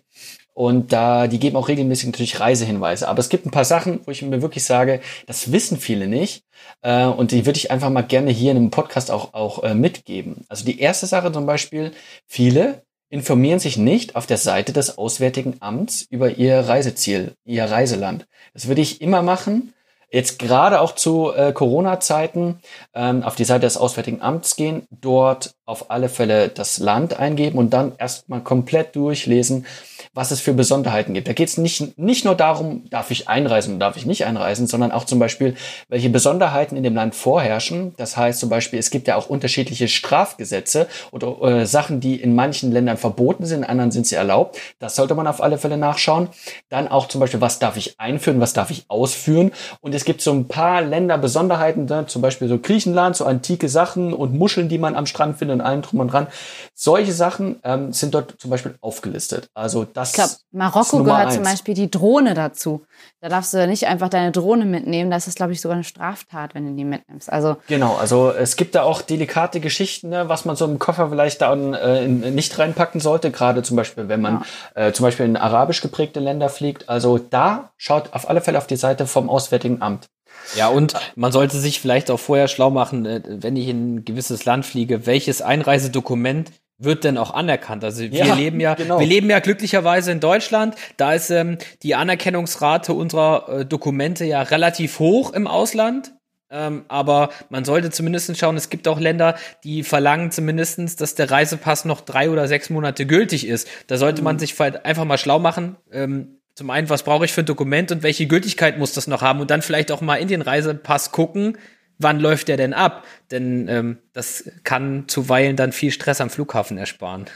Und 0.53 0.93
da, 0.93 1.27
die 1.27 1.39
geben 1.39 1.57
auch 1.57 1.69
regelmäßig 1.69 2.07
natürlich 2.07 2.39
Reisehinweise. 2.41 3.09
Aber 3.09 3.21
es 3.21 3.29
gibt 3.29 3.47
ein 3.47 3.51
paar 3.51 3.65
Sachen, 3.65 4.01
wo 4.05 4.11
ich 4.11 4.21
mir 4.23 4.43
wirklich 4.43 4.65
sage, 4.65 5.01
das 5.27 5.53
wissen 5.53 5.79
viele 5.79 6.07
nicht. 6.07 6.45
Äh, 6.83 7.07
und 7.07 7.31
die 7.31 7.47
würde 7.47 7.57
ich 7.57 7.71
einfach 7.71 7.91
mal 7.91 8.03
gerne 8.03 8.31
hier 8.31 8.51
in 8.51 8.57
einem 8.59 8.71
Podcast 8.71 9.11
auch, 9.11 9.33
auch 9.33 9.63
äh, 9.63 9.75
mitgeben. 9.75 10.45
Also 10.49 10.65
die 10.65 10.81
erste 10.81 11.07
Sache 11.07 11.33
zum 11.33 11.47
Beispiel, 11.47 11.93
viele 12.27 12.83
informieren 13.11 13.59
sich 13.59 13.77
nicht 13.77 14.17
auf 14.17 14.27
der 14.27 14.39
Seite 14.39 14.73
des 14.73 14.99
Auswärtigen 14.99 15.57
Amts 15.61 16.07
über 16.11 16.37
ihr 16.37 16.61
Reiseziel, 16.61 17.33
ihr 17.45 17.65
Reiseland. 17.65 18.27
Das 18.55 18.69
würde 18.69 18.83
ich 18.83 19.01
immer 19.01 19.23
machen. 19.23 19.73
Jetzt 20.11 20.41
gerade 20.41 20.81
auch 20.81 20.97
zu 20.97 21.33
äh, 21.33 21.53
Corona-Zeiten 21.53 22.59
ähm, 22.95 23.23
auf 23.23 23.37
die 23.37 23.45
Seite 23.45 23.61
des 23.61 23.77
Auswärtigen 23.77 24.23
Amts 24.23 24.57
gehen, 24.57 24.87
dort 24.91 25.55
auf 25.67 25.91
alle 25.91 26.09
Fälle 26.09 26.49
das 26.49 26.79
Land 26.79 27.19
eingeben 27.19 27.59
und 27.59 27.71
dann 27.71 27.93
erstmal 27.97 28.41
komplett 28.41 28.97
durchlesen, 28.97 29.67
was 30.13 30.33
es 30.33 30.41
für 30.41 30.53
Besonderheiten 30.53 31.15
gibt. 31.15 31.29
Da 31.29 31.33
geht 31.33 31.49
es 31.49 31.57
nicht, 31.57 31.97
nicht 31.97 32.25
nur 32.25 32.35
darum, 32.35 32.83
darf 32.91 33.13
ich 33.13 33.29
einreisen 33.29 33.75
und 33.75 33.81
darf 33.81 33.97
ich 33.97 34.07
nicht 34.07 34.25
einreisen, 34.25 34.67
sondern 34.67 34.91
auch 34.91 35.05
zum 35.05 35.21
Beispiel, 35.21 35.55
welche 35.89 36.11
Besonderheiten 36.11 36.77
in 36.77 36.83
dem 36.83 36.97
Land 36.97 37.15
vorherrschen. 37.15 37.95
Das 37.97 38.17
heißt 38.17 38.41
zum 38.41 38.49
Beispiel, 38.49 38.81
es 38.81 38.91
gibt 38.91 39.07
ja 39.07 39.15
auch 39.15 39.29
unterschiedliche 39.29 39.87
Strafgesetze 39.87 40.89
oder 41.13 41.41
äh, 41.43 41.67
Sachen, 41.67 42.01
die 42.01 42.17
in 42.21 42.35
manchen 42.35 42.73
Ländern 42.73 42.97
verboten 42.97 43.47
sind, 43.47 43.59
in 43.59 43.65
anderen 43.65 43.93
sind 43.93 44.05
sie 44.05 44.17
erlaubt. 44.17 44.59
Das 44.81 44.97
sollte 44.97 45.15
man 45.15 45.29
auf 45.29 45.41
alle 45.41 45.59
Fälle 45.59 45.77
nachschauen. 45.77 46.29
Dann 46.71 46.89
auch 46.89 47.07
zum 47.07 47.21
Beispiel, 47.21 47.41
was 47.41 47.61
darf 47.61 47.77
ich 47.77 48.01
einführen, 48.01 48.41
was 48.41 48.53
darf 48.53 48.71
ich 48.71 48.87
ausführen. 48.89 49.53
Und 49.81 49.95
es 49.95 50.05
gibt 50.05 50.23
so 50.23 50.33
ein 50.33 50.49
paar 50.49 50.83
Länderbesonderheiten, 50.83 51.85
ne? 51.85 52.07
zum 52.07 52.21
Beispiel 52.21 52.49
so 52.49 52.59
Griechenland, 52.59 53.15
so 53.15 53.27
antike 53.27 53.69
Sachen 53.69 54.13
und 54.13 54.35
Muscheln, 54.35 54.69
die 54.69 54.79
man 54.79 54.97
am 54.97 55.07
Strand 55.07 55.39
findet 55.39 55.61
und 55.61 55.61
allem 55.61 55.83
drum 55.83 56.01
und 56.01 56.09
dran. 56.09 56.27
Solche 56.75 57.13
Sachen 57.13 57.61
ähm, 57.63 57.93
sind 57.93 58.13
dort 58.13 58.35
zum 58.39 58.51
Beispiel 58.51 58.75
aufgelistet. 58.81 59.51
Also 59.55 59.85
das 60.01 60.11
ich 60.11 60.15
glaube, 60.15 60.33
Marokko 60.53 61.05
gehört 61.05 61.27
eins. 61.27 61.35
zum 61.35 61.45
Beispiel 61.45 61.75
die 61.75 61.91
Drohne 61.91 62.35
dazu. 62.35 62.83
Da 63.21 63.29
darfst 63.29 63.53
du 63.53 63.59
ja 63.59 63.67
nicht 63.67 63.87
einfach 63.87 64.09
deine 64.09 64.33
Drohne 64.33 64.65
mitnehmen. 64.65 65.11
Das 65.11 65.27
ist, 65.27 65.37
glaube 65.37 65.53
ich, 65.53 65.61
sogar 65.61 65.77
eine 65.77 65.85
Straftat, 65.85 66.55
wenn 66.55 66.67
du 66.67 66.75
die 66.75 66.85
mitnimmst. 66.85 67.31
Also 67.31 67.57
genau, 67.69 67.97
also 67.97 68.31
es 68.31 68.57
gibt 68.57 68.75
da 68.75 68.83
auch 68.83 69.03
delikate 69.03 69.61
Geschichten, 69.61 70.09
ne, 70.09 70.29
was 70.29 70.45
man 70.45 70.57
so 70.57 70.65
im 70.65 70.79
Koffer 70.79 71.11
vielleicht 71.11 71.43
dann 71.43 71.75
äh, 71.75 72.09
nicht 72.09 72.59
reinpacken 72.59 73.01
sollte. 73.01 73.31
Gerade 73.31 73.63
zum 73.63 73.77
Beispiel, 73.77 74.09
wenn 74.09 74.21
man 74.21 74.45
ja. 74.75 74.87
äh, 74.87 74.93
zum 74.93 75.05
Beispiel 75.05 75.27
in 75.27 75.37
arabisch 75.37 75.81
geprägte 75.81 76.21
Länder 76.21 76.49
fliegt. 76.49 76.89
Also 76.89 77.19
da 77.19 77.73
schaut 77.77 78.13
auf 78.13 78.29
alle 78.29 78.41
Fälle 78.41 78.59
auf 78.59 78.67
die 78.67 78.77
Seite 78.77 79.07
vom 79.07 79.29
Auswärtigen 79.29 79.83
Amt. 79.83 80.09
Ja, 80.57 80.69
und 80.69 80.95
man 81.17 81.33
sollte 81.33 81.59
sich 81.59 81.81
vielleicht 81.81 82.11
auch 82.11 82.19
vorher 82.19 82.49
schlau 82.49 82.71
machen, 82.71 83.07
äh, 83.07 83.23
wenn 83.25 83.57
ich 83.57 83.69
in 83.69 83.97
ein 83.97 84.05
gewisses 84.05 84.45
Land 84.45 84.67
fliege, 84.67 85.07
welches 85.07 85.43
Einreisedokument 85.43 86.51
wird 86.81 87.05
denn 87.05 87.19
auch 87.19 87.33
anerkannt. 87.33 87.85
Also 87.85 88.01
wir 88.01 88.09
ja, 88.11 88.35
leben 88.35 88.59
ja, 88.59 88.75
genau. 88.75 88.99
wir 88.99 89.07
leben 89.07 89.31
ja 89.31 89.39
glücklicherweise 89.39 90.11
in 90.11 90.21
Deutschland. 90.21 90.75
Da 90.97 91.13
ist 91.13 91.31
ähm, 91.31 91.59
die 91.83 91.95
Anerkennungsrate 91.95 92.93
unserer 92.95 93.61
äh, 93.61 93.67
Dokumente 93.67 94.25
ja 94.25 94.43
relativ 94.43 94.99
hoch 94.99 95.33
im 95.33 95.47
Ausland. 95.47 96.13
Ähm, 96.53 96.85
aber 96.89 97.31
man 97.49 97.65
sollte 97.65 97.91
zumindest 97.91 98.37
schauen, 98.37 98.57
es 98.57 98.71
gibt 98.71 98.89
auch 98.89 98.99
Länder, 98.99 99.37
die 99.63 99.85
verlangen 99.85 100.33
zumindestens, 100.33 100.97
dass 100.97 101.15
der 101.15 101.31
Reisepass 101.31 101.85
noch 101.85 102.01
drei 102.01 102.29
oder 102.29 102.49
sechs 102.49 102.71
Monate 102.71 103.07
gültig 103.07 103.47
ist. 103.47 103.69
Da 103.87 103.99
sollte 103.99 104.23
mhm. 104.23 104.25
man 104.25 104.39
sich 104.41 104.61
einfach 104.61 105.05
mal 105.05 105.19
schlau 105.19 105.39
machen. 105.39 105.77
Ähm, 105.93 106.41
zum 106.55 106.71
einen, 106.71 106.91
was 106.91 107.05
brauche 107.05 107.25
ich 107.25 107.33
für 107.33 107.43
ein 107.43 107.47
Dokument 107.47 107.93
und 107.93 108.03
welche 108.03 108.27
Gültigkeit 108.27 108.79
muss 108.79 108.93
das 108.93 109.07
noch 109.07 109.23
haben? 109.23 109.41
Und 109.41 109.51
dann 109.51 109.63
vielleicht 109.63 109.93
auch 109.93 110.01
mal 110.01 110.17
in 110.17 110.29
den 110.29 110.43
Reisepass 110.43 111.13
gucken, 111.13 111.57
wann 112.01 112.19
läuft 112.21 112.49
der 112.49 112.57
denn 112.57 112.75
ab? 112.75 113.05
Denn 113.31 113.69
ähm, 113.69 113.99
das 114.13 114.51
kann 114.65 115.05
zuweilen 115.07 115.57
dann 115.57 115.73
viel 115.73 115.93
Stress 115.93 116.21
am 116.21 116.31
Flughafen 116.31 116.79
ersparen. 116.79 117.27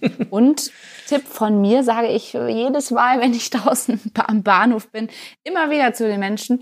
Und 0.30 0.70
Tipp 1.06 1.26
von 1.26 1.60
mir 1.60 1.82
sage 1.82 2.08
ich 2.08 2.34
jedes 2.34 2.90
Mal, 2.90 3.20
wenn 3.20 3.32
ich 3.32 3.50
draußen 3.50 4.00
am 4.14 4.42
Bahnhof 4.42 4.88
bin, 4.88 5.08
immer 5.44 5.70
wieder 5.70 5.94
zu 5.94 6.06
den 6.06 6.20
Menschen, 6.20 6.60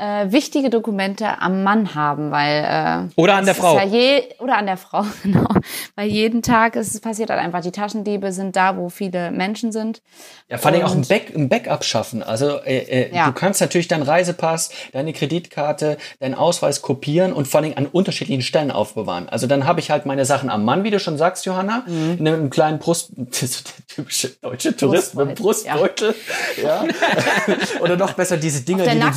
äh, 0.00 0.32
wichtige 0.32 0.70
Dokumente 0.70 1.40
am 1.40 1.62
Mann 1.62 1.94
haben, 1.94 2.30
weil 2.30 2.64
äh, 2.64 3.20
oder 3.20 3.34
an 3.36 3.44
der 3.44 3.54
Frau 3.54 3.76
ja 3.76 3.84
je, 3.84 4.22
oder 4.38 4.56
an 4.56 4.66
der 4.66 4.76
Frau 4.76 5.04
genau, 5.22 5.48
weil 5.94 6.08
jeden 6.08 6.42
Tag 6.42 6.76
ist 6.76 6.94
es 6.94 7.00
passiert 7.00 7.30
halt 7.30 7.40
einfach 7.40 7.60
die 7.60 7.70
Taschendiebe 7.70 8.32
sind 8.32 8.56
da, 8.56 8.76
wo 8.76 8.88
viele 8.88 9.30
Menschen 9.30 9.72
sind. 9.72 10.00
Ja, 10.48 10.58
vor 10.58 10.70
allem 10.72 10.82
auch 10.82 10.94
ein, 10.94 11.02
Back, 11.02 11.34
ein 11.36 11.48
Backup 11.48 11.84
schaffen. 11.84 12.22
Also 12.22 12.60
äh, 12.62 12.78
äh, 12.78 13.14
ja. 13.14 13.26
du 13.26 13.32
kannst 13.32 13.60
natürlich 13.60 13.88
deinen 13.88 14.02
Reisepass, 14.02 14.70
deine 14.92 15.12
Kreditkarte, 15.12 15.98
deinen 16.18 16.34
Ausweis 16.34 16.82
kopieren 16.82 17.32
und 17.32 17.46
vor 17.46 17.60
allem 17.60 17.74
an 17.76 17.86
unterschiedlichen 17.86 18.42
Stellen 18.42 18.70
aufbewahren. 18.70 19.28
Also 19.28 19.46
dann 19.46 19.66
habe 19.66 19.80
ich 19.80 19.90
halt 19.90 20.06
meine 20.06 20.24
Sachen 20.24 20.48
am 20.48 20.64
Mann, 20.64 20.82
wie 20.82 20.90
du 20.90 20.98
schon 20.98 21.18
sagst, 21.18 21.44
Johanna, 21.44 21.84
mhm. 21.86 22.16
in 22.18 22.28
einem 22.28 22.50
kleinen 22.50 22.78
Brust, 22.78 23.12
das 23.16 23.42
ist 23.42 23.68
der 23.68 23.86
typische 23.86 24.28
deutsche 24.40 24.74
Tourist 24.74 25.14
mit 25.14 25.34
Brustbeutel, 25.34 26.14
ja. 26.62 26.84
ja. 26.84 26.94
oder 27.80 27.96
noch 27.96 28.14
besser 28.14 28.38
diese 28.38 28.62
Dinger, 28.62 28.86
die 28.86 28.98
du 28.98 29.10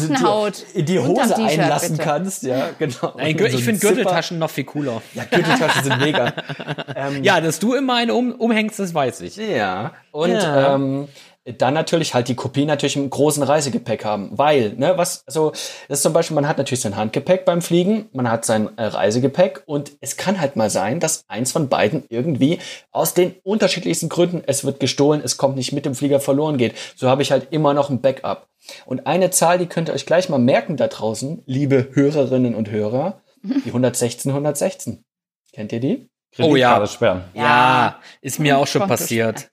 in 0.73 0.85
die 0.85 0.99
Hose 0.99 1.35
einlassen 1.35 1.97
bitte. 1.97 2.03
kannst. 2.03 2.43
Ja, 2.43 2.69
genau. 2.77 3.13
Nein, 3.17 3.37
so 3.37 3.45
ich 3.45 3.63
finde 3.63 3.79
Gürteltaschen 3.79 4.39
noch 4.39 4.49
viel 4.49 4.63
cooler. 4.63 5.01
Ja, 5.13 5.23
Gürteltaschen 5.25 5.83
sind 5.83 5.99
mega. 5.99 6.33
ähm, 6.95 7.23
ja, 7.23 7.41
dass 7.41 7.59
du 7.59 7.73
immer 7.73 7.95
eine 7.95 8.13
um, 8.13 8.31
umhängst, 8.33 8.79
das 8.79 8.93
weiß 8.93 9.21
ich. 9.21 9.37
Ja, 9.37 9.93
und 10.11 10.31
ja. 10.31 10.75
Ähm, 10.75 11.07
dann 11.45 11.73
natürlich 11.73 12.13
halt 12.13 12.29
die 12.29 12.35
Kopie 12.35 12.65
natürlich 12.65 12.95
im 12.95 13.09
großen 13.09 13.43
Reisegepäck 13.43 14.05
haben, 14.05 14.29
weil, 14.31 14.73
ne, 14.77 14.93
was, 14.95 15.23
also, 15.27 15.51
das 15.51 15.99
ist 15.99 16.03
zum 16.03 16.13
Beispiel, 16.13 16.35
man 16.35 16.47
hat 16.47 16.57
natürlich 16.57 16.79
sein 16.79 16.95
Handgepäck 16.95 17.43
beim 17.43 17.61
Fliegen, 17.61 18.05
man 18.13 18.31
hat 18.31 18.45
sein 18.45 18.69
äh, 18.77 18.85
Reisegepäck 18.85 19.63
und 19.65 19.91
es 19.99 20.15
kann 20.15 20.39
halt 20.39 20.55
mal 20.55 20.69
sein, 20.69 21.01
dass 21.01 21.25
eins 21.27 21.51
von 21.51 21.67
beiden 21.67 22.05
irgendwie 22.07 22.59
aus 22.91 23.13
den 23.13 23.35
unterschiedlichsten 23.43 24.07
Gründen, 24.07 24.41
es 24.45 24.63
wird 24.63 24.79
gestohlen, 24.79 25.21
es 25.23 25.35
kommt 25.35 25.57
nicht 25.57 25.73
mit 25.73 25.85
dem 25.85 25.95
Flieger 25.95 26.21
verloren 26.21 26.57
geht. 26.57 26.75
So 26.95 27.09
habe 27.09 27.21
ich 27.21 27.31
halt 27.31 27.47
immer 27.51 27.73
noch 27.73 27.89
ein 27.89 27.99
Backup. 27.99 28.47
Und 28.85 29.07
eine 29.07 29.29
Zahl, 29.31 29.57
die 29.57 29.67
könnt 29.67 29.89
ihr 29.89 29.93
euch 29.93 30.05
gleich 30.05 30.29
mal 30.29 30.39
merken 30.39 30.77
da 30.77 30.87
draußen, 30.87 31.43
liebe 31.45 31.89
Hörerinnen 31.93 32.55
und 32.55 32.71
Hörer, 32.71 33.21
die 33.43 33.69
116, 33.69 34.31
116. 34.31 35.03
Kennt 35.51 35.71
ihr 35.71 35.79
die? 35.79 36.09
Oh 36.39 36.55
ja. 36.55 36.85
Sperren. 36.87 37.25
Ja, 37.33 37.99
ist 38.21 38.39
mir 38.39 38.57
auch 38.57 38.67
schon 38.67 38.87
passiert. 38.87 39.51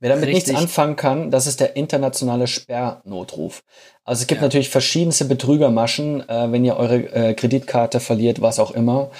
Wer 0.00 0.10
damit 0.10 0.28
Richtig. 0.28 0.54
nichts 0.54 0.60
anfangen 0.60 0.96
kann, 0.96 1.30
das 1.30 1.46
ist 1.46 1.60
der 1.60 1.76
internationale 1.76 2.46
Sperrnotruf. 2.46 3.62
Also 4.02 4.22
es 4.22 4.26
gibt 4.26 4.40
ja. 4.40 4.46
natürlich 4.46 4.70
verschiedenste 4.70 5.26
Betrügermaschen, 5.26 6.26
äh, 6.26 6.50
wenn 6.50 6.64
ihr 6.64 6.78
eure 6.78 6.96
äh, 7.12 7.34
Kreditkarte 7.34 8.00
verliert, 8.00 8.40
was 8.40 8.58
auch 8.58 8.70
immer. 8.70 9.10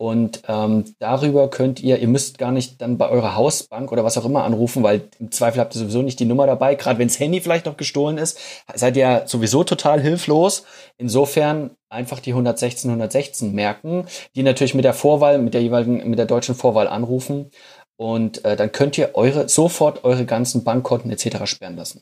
Und 0.00 0.44
ähm, 0.48 0.84
darüber 0.98 1.50
könnt 1.50 1.78
ihr, 1.80 1.98
ihr 1.98 2.08
müsst 2.08 2.38
gar 2.38 2.52
nicht 2.52 2.80
dann 2.80 2.96
bei 2.96 3.10
eurer 3.10 3.34
Hausbank 3.34 3.92
oder 3.92 4.02
was 4.02 4.16
auch 4.16 4.24
immer 4.24 4.44
anrufen, 4.44 4.82
weil 4.82 5.02
im 5.18 5.30
Zweifel 5.30 5.60
habt 5.60 5.74
ihr 5.74 5.78
sowieso 5.78 6.00
nicht 6.00 6.18
die 6.18 6.24
Nummer 6.24 6.46
dabei. 6.46 6.74
Gerade 6.74 6.98
wenn 6.98 7.08
das 7.08 7.20
Handy 7.20 7.42
vielleicht 7.42 7.66
noch 7.66 7.76
gestohlen 7.76 8.16
ist, 8.16 8.40
seid 8.74 8.96
ihr 8.96 9.24
sowieso 9.26 9.62
total 9.62 10.00
hilflos. 10.00 10.64
Insofern 10.96 11.72
einfach 11.90 12.18
die 12.18 12.30
116, 12.30 12.88
116 12.88 13.52
merken, 13.52 14.06
die 14.34 14.42
natürlich 14.42 14.74
mit 14.74 14.86
der 14.86 14.94
Vorwahl, 14.94 15.38
mit 15.38 15.52
der 15.52 15.60
jeweiligen, 15.60 16.08
mit 16.08 16.18
der 16.18 16.24
deutschen 16.24 16.54
Vorwahl 16.54 16.88
anrufen. 16.88 17.50
Und 17.98 18.42
äh, 18.46 18.56
dann 18.56 18.72
könnt 18.72 18.96
ihr 18.96 19.10
eure 19.16 19.50
sofort 19.50 20.04
eure 20.04 20.24
ganzen 20.24 20.64
Bankkonten 20.64 21.10
etc. 21.10 21.44
sperren 21.44 21.76
lassen. 21.76 22.00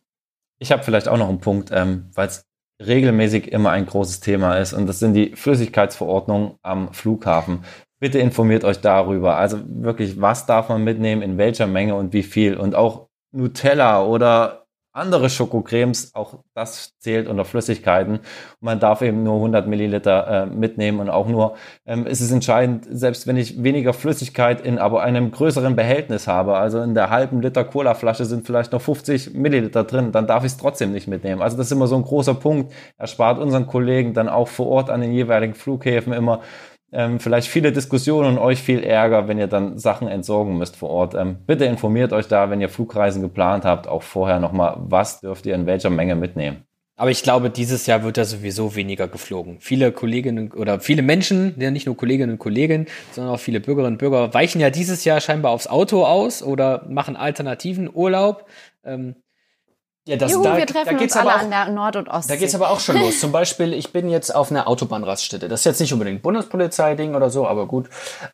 Ich 0.61 0.71
habe 0.71 0.85
vielleicht 0.85 1.09
auch 1.09 1.19
noch 1.19 1.29
einen 1.29 1.41
Punkt, 1.41 1.71
ähm, 1.73 2.11
weil 2.15 2.29
es 2.29 2.45
regelmäßig 2.81 3.51
immer 3.51 3.71
ein 3.71 3.87
großes 3.87 4.21
Thema 4.21 4.57
ist 4.57 4.73
und 4.73 4.87
das 4.87 5.01
sind 5.01 5.15
die 5.15 5.35
Flüssigkeitsverordnungen 5.35 6.53
am 6.63 6.93
Flughafen. 6.95 7.65
Bitte 8.01 8.19
informiert 8.19 8.65
euch 8.65 8.81
darüber. 8.81 9.37
Also 9.37 9.59
wirklich, 9.67 10.21
was 10.21 10.47
darf 10.47 10.69
man 10.69 10.85
mitnehmen, 10.85 11.23
in 11.23 11.39
welcher 11.39 11.67
Menge 11.67 11.95
und 11.95 12.13
wie 12.13 12.23
viel. 12.23 12.57
Und 12.57 12.75
auch 12.75 13.09
Nutella 13.33 14.05
oder 14.05 14.69
andere 14.99 15.31
Schokocremes, 15.31 16.15
auch 16.15 16.41
das 16.55 16.99
zählt 16.99 17.29
unter 17.29 17.45
Flüssigkeiten. 17.45 18.21
Man 18.61 18.81
darf 18.81 19.01
eben 19.03 19.23
nur 19.23 19.37
100 19.37 19.67
Milliliter 19.67 20.27
äh, 20.27 20.47
mitnehmen 20.47 21.01
und 21.01 21.09
auch 21.09 21.29
nur, 21.29 21.55
ähm, 21.87 22.07
ist 22.07 22.21
es 22.21 22.33
entscheidend, 22.33 22.87
selbst 22.91 23.27
wenn 23.27 23.37
ich 23.37 23.63
weniger 23.63 23.93
Flüssigkeit 23.93 24.61
in 24.61 24.79
aber 24.79 25.03
einem 25.03 25.31
größeren 25.31 25.77
Behältnis 25.77 26.27
habe, 26.27 26.57
also 26.57 26.81
in 26.81 26.95
der 26.95 27.11
halben 27.11 27.41
Liter 27.41 27.65
Colaflasche 27.65 28.25
sind 28.25 28.47
vielleicht 28.47 28.73
noch 28.73 28.83
50 28.83 29.35
Milliliter 29.35 29.85
drin, 29.85 30.13
dann 30.13 30.27
darf 30.27 30.45
ich 30.45 30.53
es 30.53 30.59
trotzdem 30.59 30.93
nicht 30.93 31.07
mitnehmen. 31.07 31.43
Also 31.43 31.57
das 31.57 31.67
ist 31.67 31.73
immer 31.73 31.87
so 31.87 31.97
ein 31.97 32.03
großer 32.03 32.35
Punkt. 32.35 32.73
Erspart 32.97 33.39
unseren 33.39 33.67
Kollegen 33.67 34.15
dann 34.15 34.29
auch 34.29 34.49
vor 34.49 34.67
Ort 34.67 34.91
an 34.91 35.01
den 35.01 35.13
jeweiligen 35.13 35.55
Flughäfen 35.55 36.13
immer 36.13 36.41
ähm, 36.93 37.21
vielleicht 37.21 37.49
viele 37.49 37.73
Diskussionen 37.73 38.37
und 38.37 38.39
euch 38.39 38.63
viel 38.63 38.83
Ärger, 38.83 39.29
wenn 39.29 39.39
ihr 39.39 39.47
dann 39.47 39.79
Sachen 39.79 40.09
entsorgen 40.09 40.57
müsst 40.57 40.77
vor 40.77 40.91
Ort. 40.91 41.15
Ähm, 41.15 41.39
bitte 41.47 41.65
informiert 41.67 42.13
euch 42.13 42.29
da, 42.29 42.51
wenn 42.51 42.61
ihr 42.61 42.69
Flugreisen 42.69 43.21
geplant 43.23 43.65
habt, 43.65 43.87
auch 43.87 44.03
vorher 44.03 44.41
nochmal, 44.41 44.77
was 44.79 45.21
dürft 45.21 45.47
ihr 45.47 45.55
in 45.55 45.67
welcher 45.67 45.91
Menge 45.91 46.17
mitnehmen. 46.17 46.65
Aber 46.97 47.13
ich 47.13 47.23
glaube, 47.23 47.49
dieses 47.49 47.87
Jahr 47.87 48.03
wird 48.03 48.17
da 48.17 48.25
sowieso 48.25 48.75
weniger 48.75 49.07
geflogen. 49.07 49.59
Viele 49.61 49.93
Kolleginnen 49.93 50.51
oder 50.51 50.81
viele 50.81 51.03
Menschen, 51.03 51.55
ja 51.57 51.71
nicht 51.71 51.87
nur 51.87 51.97
Kolleginnen 51.97 52.33
und 52.33 52.39
Kollegen, 52.39 52.87
sondern 53.13 53.35
auch 53.35 53.39
viele 53.39 53.61
Bürgerinnen 53.61 53.95
und 53.95 53.99
Bürger 53.99 54.35
weichen 54.35 54.61
ja 54.61 54.71
dieses 54.71 55.05
Jahr 55.05 55.21
scheinbar 55.21 55.53
aufs 55.53 55.69
Auto 55.69 56.05
aus 56.05 56.43
oder 56.43 56.85
machen 56.89 57.15
alternativen 57.15 57.89
Urlaub. 57.93 58.47
Ähm, 58.85 59.15
ja, 60.09 60.17
das, 60.17 60.33
Juhu, 60.33 60.43
da, 60.43 60.57
wir 60.57 60.65
treffen 60.65 60.97
da 60.97 61.03
uns 61.03 61.17
alle 61.17 61.35
auch, 61.35 61.41
an 61.41 61.51
der 61.51 61.69
Nord- 61.69 61.97
und 61.97 62.09
Ostsee. 62.09 62.33
Da 62.33 62.39
geht's 62.39 62.55
aber 62.55 62.71
auch 62.71 62.81
schon 62.81 62.99
los. 62.99 63.21
Zum 63.21 63.31
Beispiel, 63.31 63.75
ich 63.75 63.93
bin 63.93 64.09
jetzt 64.09 64.35
auf 64.35 64.51
einer 64.51 64.67
Autobahnraststätte. 64.67 65.49
Das 65.49 65.61
ist 65.61 65.65
jetzt 65.67 65.81
nicht 65.81 65.93
unbedingt 65.93 66.23
Bundespolizei-Ding 66.23 67.15
oder 67.15 67.29
so, 67.29 67.47
aber 67.47 67.67
gut. 67.67 67.91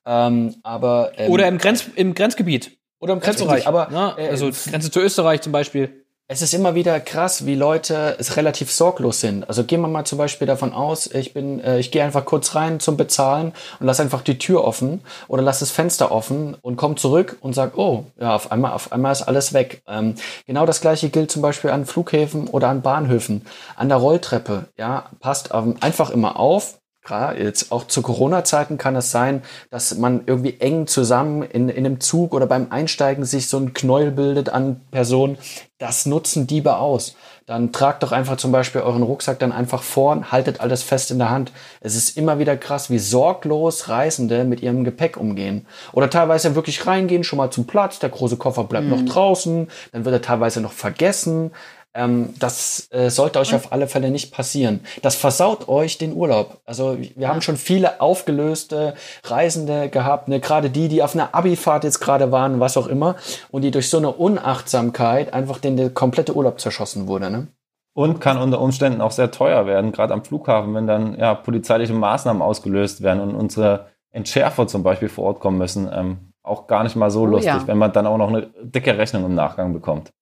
Ähm, 0.06 0.54
aber, 0.62 1.10
ähm, 1.16 1.32
oder 1.32 1.48
im, 1.48 1.58
Grenz, 1.58 1.84
im 1.96 2.14
Grenzgebiet. 2.14 2.78
Oder 3.00 3.14
im 3.14 3.18
Grenzbereich. 3.18 3.66
Aber, 3.66 3.88
ja, 3.90 4.14
äh, 4.16 4.28
also 4.28 4.50
Grenze 4.70 4.92
zu 4.92 5.00
Österreich 5.00 5.40
zum 5.40 5.50
Beispiel 5.50 6.03
es 6.26 6.40
ist 6.40 6.54
immer 6.54 6.74
wieder 6.74 7.00
krass, 7.00 7.44
wie 7.44 7.54
Leute 7.54 8.16
es 8.18 8.37
relativ 8.37 8.72
sorglos 8.72 9.20
sind. 9.20 9.46
Also 9.46 9.64
gehen 9.64 9.82
wir 9.82 9.88
mal 9.88 10.04
zum 10.06 10.16
Beispiel 10.16 10.46
davon 10.46 10.72
aus, 10.72 11.06
ich 11.06 11.34
bin, 11.34 11.60
äh, 11.60 11.78
ich 11.78 11.90
gehe 11.90 12.02
einfach 12.02 12.24
kurz 12.24 12.54
rein 12.54 12.80
zum 12.80 12.96
Bezahlen 12.96 13.52
und 13.78 13.87
lass 13.87 14.00
einfach 14.00 14.22
die 14.22 14.38
Tür 14.38 14.64
offen 14.64 15.02
oder 15.28 15.42
lass 15.42 15.58
das 15.58 15.70
Fenster 15.70 16.10
offen 16.10 16.56
und 16.62 16.76
komm 16.76 16.96
zurück 16.96 17.37
und 17.40 17.54
sag, 17.54 17.76
oh, 17.76 18.06
ja, 18.18 18.34
auf 18.34 18.50
einmal, 18.50 18.72
auf 18.72 18.90
einmal 18.90 19.12
ist 19.12 19.22
alles 19.22 19.52
weg. 19.52 19.82
Ähm, 19.87 20.14
genau 20.46 20.64
das 20.64 20.80
gleiche 20.80 21.10
gilt 21.10 21.30
zum 21.30 21.42
Beispiel 21.42 21.70
an 21.70 21.84
Flughäfen 21.84 22.48
oder 22.48 22.68
an 22.68 22.80
Bahnhöfen, 22.80 23.42
an 23.76 23.90
der 23.90 23.98
Rolltreppe. 23.98 24.68
Ja, 24.78 25.10
passt 25.20 25.50
ähm, 25.52 25.76
einfach 25.80 26.08
immer 26.08 26.38
auf, 26.40 26.78
Klar, 27.04 27.36
jetzt 27.38 27.70
auch 27.70 27.86
zu 27.86 28.00
Corona-Zeiten 28.00 28.78
kann 28.78 28.96
es 28.96 29.10
sein, 29.10 29.42
dass 29.68 29.94
man 29.98 30.22
irgendwie 30.24 30.58
eng 30.58 30.86
zusammen 30.86 31.42
in, 31.42 31.68
in 31.68 31.84
einem 31.84 32.00
Zug 32.00 32.32
oder 32.32 32.46
beim 32.46 32.68
Einsteigen 32.70 33.26
sich 33.26 33.46
so 33.46 33.58
ein 33.58 33.74
Knäuel 33.74 34.10
bildet 34.10 34.48
an 34.48 34.80
Personen. 34.90 35.36
Das 35.76 36.06
nutzen 36.06 36.46
Diebe 36.46 36.76
aus. 36.76 37.14
Dann 37.44 37.72
tragt 37.72 38.02
doch 38.02 38.12
einfach 38.12 38.38
zum 38.38 38.52
Beispiel 38.52 38.80
euren 38.80 39.02
Rucksack 39.02 39.38
dann 39.38 39.52
einfach 39.52 39.82
vor, 39.82 40.32
haltet 40.32 40.60
alles 40.60 40.82
fest 40.82 41.10
in 41.10 41.18
der 41.18 41.28
Hand. 41.28 41.52
Es 41.82 41.94
ist 41.94 42.16
immer 42.16 42.38
wieder 42.38 42.56
krass, 42.56 42.88
wie 42.88 42.98
sorglos 42.98 43.90
Reisende 43.90 44.44
mit 44.44 44.62
ihrem 44.62 44.82
Gepäck 44.82 45.18
umgehen. 45.18 45.66
Oder 45.92 46.08
teilweise 46.08 46.54
wirklich 46.54 46.86
reingehen, 46.86 47.22
schon 47.22 47.36
mal 47.36 47.50
zum 47.50 47.66
Platz, 47.66 47.98
der 47.98 48.08
große 48.08 48.38
Koffer 48.38 48.64
bleibt 48.64 48.86
mhm. 48.86 48.92
noch 48.92 49.04
draußen, 49.04 49.68
dann 49.92 50.06
wird 50.06 50.14
er 50.14 50.22
teilweise 50.22 50.62
noch 50.62 50.72
vergessen. 50.72 51.50
Ähm, 51.94 52.35
das 52.40 52.88
äh, 52.90 53.09
sollte 53.09 53.38
euch 53.38 53.54
auf 53.54 53.72
alle 53.72 53.87
Fälle 53.87 54.11
nicht 54.11 54.33
passieren. 54.33 54.80
Das 55.02 55.14
versaut 55.14 55.68
euch 55.68 55.96
den 55.96 56.12
Urlaub. 56.12 56.61
Also 56.66 56.98
wir 56.98 57.11
ja. 57.16 57.28
haben 57.28 57.40
schon 57.40 57.57
viele 57.57 58.00
aufgelöste 58.00 58.94
Reisende 59.22 59.88
gehabt, 59.88 60.28
ne? 60.28 60.40
gerade 60.40 60.70
die, 60.70 60.88
die 60.88 61.02
auf 61.02 61.14
einer 61.14 61.35
Abifahrt 61.35 61.85
jetzt 61.85 62.00
gerade 62.00 62.33
waren, 62.33 62.59
was 62.59 62.76
auch 62.76 62.88
immer, 62.88 63.14
und 63.52 63.62
die 63.62 63.70
durch 63.70 63.88
so 63.90 63.98
eine 63.98 64.11
Unachtsamkeit 64.11 65.33
einfach 65.33 65.59
den 65.59 65.76
der 65.76 65.90
komplette 65.90 66.35
Urlaub 66.35 66.59
zerschossen 66.59 67.07
wurde. 67.07 67.30
Ne? 67.30 67.46
Und 67.94 68.20
kann 68.20 68.38
unter 68.38 68.61
Umständen 68.61 69.00
auch 69.00 69.12
sehr 69.12 69.30
teuer 69.30 69.66
werden, 69.66 69.92
gerade 69.92 70.12
am 70.12 70.24
Flughafen, 70.24 70.74
wenn 70.74 70.88
dann 70.88 71.16
ja 71.16 71.35
polizeiliche 71.35 71.92
Maßnahmen 71.92 72.42
ausgelöst 72.42 73.02
werden 73.02 73.20
und 73.20 73.37
unsere 73.37 73.87
Entschärfer 74.11 74.66
zum 74.66 74.83
Beispiel 74.83 75.09
vor 75.09 75.26
Ort 75.26 75.40
kommen 75.40 75.59
müssen. 75.59 75.88
Ähm, 75.92 76.33
auch 76.42 76.66
gar 76.66 76.83
nicht 76.83 76.96
mal 76.96 77.11
so 77.11 77.22
oh, 77.22 77.26
lustig, 77.26 77.52
ja. 77.52 77.66
wenn 77.66 77.78
man 77.78 77.92
dann 77.92 78.07
auch 78.07 78.18
noch 78.18 78.28
eine 78.28 78.48
dicke 78.62 78.98
Rechnung 78.98 79.24
im 79.24 79.35
Nachgang 79.35 79.72
bekommt. 79.72 80.12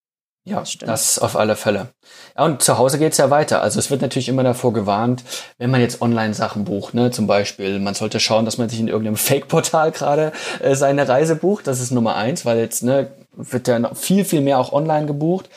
Ja, 0.45 0.59
das, 0.61 0.77
das 0.79 1.19
auf 1.21 1.37
alle 1.37 1.55
Fälle. 1.55 1.89
Ja, 2.37 2.45
und 2.45 2.63
zu 2.63 2.77
Hause 2.77 2.99
geht's 2.99 3.19
ja 3.19 3.31
weiter. 3.31 3.63
Also 3.63 3.79
es 3.79 3.91
wird 3.91 4.03
natürlich 4.03 4.29
immer 4.29 4.43
davor 4.43 4.73
gewarnt, 4.73 5.23
wenn 5.59 5.71
man 5.71 5.81
jetzt 5.81 6.03
Online-Sachen 6.03 6.65
bucht, 6.65 6.95
ne, 6.95 7.13
zum 7.13 7.29
Beispiel, 7.29 7.79
man 7.79 7.95
sollte 7.95 8.19
schauen, 8.19 8.45
dass 8.45 8.59
man 8.59 8.69
sich 8.69 8.81
in 8.81 8.89
irgendeinem 8.89 9.17
Fake-Portal 9.17 9.93
gerade 9.93 10.33
äh, 10.61 10.75
seine 10.75 11.09
Reise 11.09 11.37
bucht. 11.37 11.69
Das 11.69 11.81
ist 11.81 11.93
Nummer 11.93 12.17
eins, 12.17 12.45
weil 12.45 12.59
jetzt, 12.59 12.83
ne, 12.83 13.13
wird 13.35 13.69
noch 13.81 13.97
viel, 13.97 14.25
viel 14.25 14.41
mehr 14.41 14.59
auch 14.59 14.73
online 14.73 15.07
gebucht. 15.07 15.49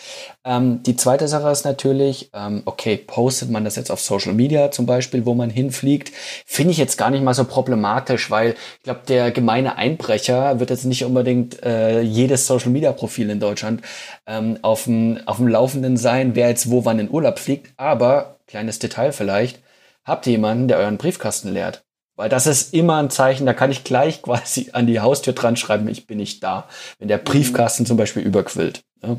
Ähm, 0.44 0.82
die 0.84 0.96
zweite 0.96 1.28
Sache 1.28 1.50
ist 1.50 1.66
natürlich, 1.66 2.30
ähm, 2.34 2.62
okay, 2.66 2.98
postet 2.98 3.50
man 3.50 3.66
das 3.66 3.76
jetzt 3.76 3.92
auf 3.92 4.00
Social 4.00 4.34
Media 4.34 4.72
zum 4.72 4.86
Beispiel, 4.86 5.26
wo 5.26 5.34
man 5.34 5.50
hinfliegt, 5.50 6.12
finde 6.46 6.72
ich 6.72 6.78
jetzt 6.78 6.98
gar 6.98 7.10
nicht 7.10 7.24
mal 7.24 7.34
so 7.34 7.44
problematisch, 7.44 8.32
weil 8.32 8.56
ich 8.78 8.84
glaube, 8.84 9.02
der 9.08 9.32
gemeine 9.32 9.78
Einbrecher 9.78 10.60
wird 10.60 10.70
jetzt 10.70 10.86
nicht 10.86 11.04
unbedingt 11.06 11.64
äh, 11.64 12.02
jedes 12.02 12.48
Social 12.48 12.72
Media 12.72 12.92
Profil 12.94 13.30
in 13.30 13.40
Deutschland 13.40 13.82
ähm, 14.28 14.60
auf 14.62 14.86
dem 14.86 15.20
Laufenden 15.26 15.98
sein, 15.98 16.36
wer 16.36 16.50
jetzt 16.50 16.70
wo 16.72 16.86
wann 16.86 17.00
in 17.00 17.12
Urlaub 17.12 17.40
fliegt. 17.40 17.74
Aber 17.78 18.38
kleines 18.48 18.80
Detail 18.80 19.12
vielleicht, 19.12 19.60
habt 20.04 20.28
ihr 20.28 20.32
jemanden, 20.32 20.68
der 20.68 20.78
euren 20.78 20.98
Briefkasten 20.98 21.52
leert? 21.52 21.85
Weil 22.16 22.30
das 22.30 22.48
ist 22.48 22.74
immer 22.74 22.98
ein 22.98 23.10
Zeichen, 23.10 23.46
da 23.46 23.54
kann 23.54 23.72
ich 23.72 23.84
gleich 23.84 24.22
quasi 24.22 24.70
an 24.74 24.88
die 24.88 25.00
Haustür 25.00 25.34
dran 25.34 25.58
schreiben, 25.58 25.88
ich 25.88 26.08
bin 26.08 26.18
nicht 26.18 26.44
da, 26.44 26.68
wenn 27.00 27.08
der 27.08 27.18
Briefkasten 27.18 27.86
zum 27.86 27.98
Beispiel 27.98 28.24
überquillt. 28.24 28.84
Ja. 29.04 29.18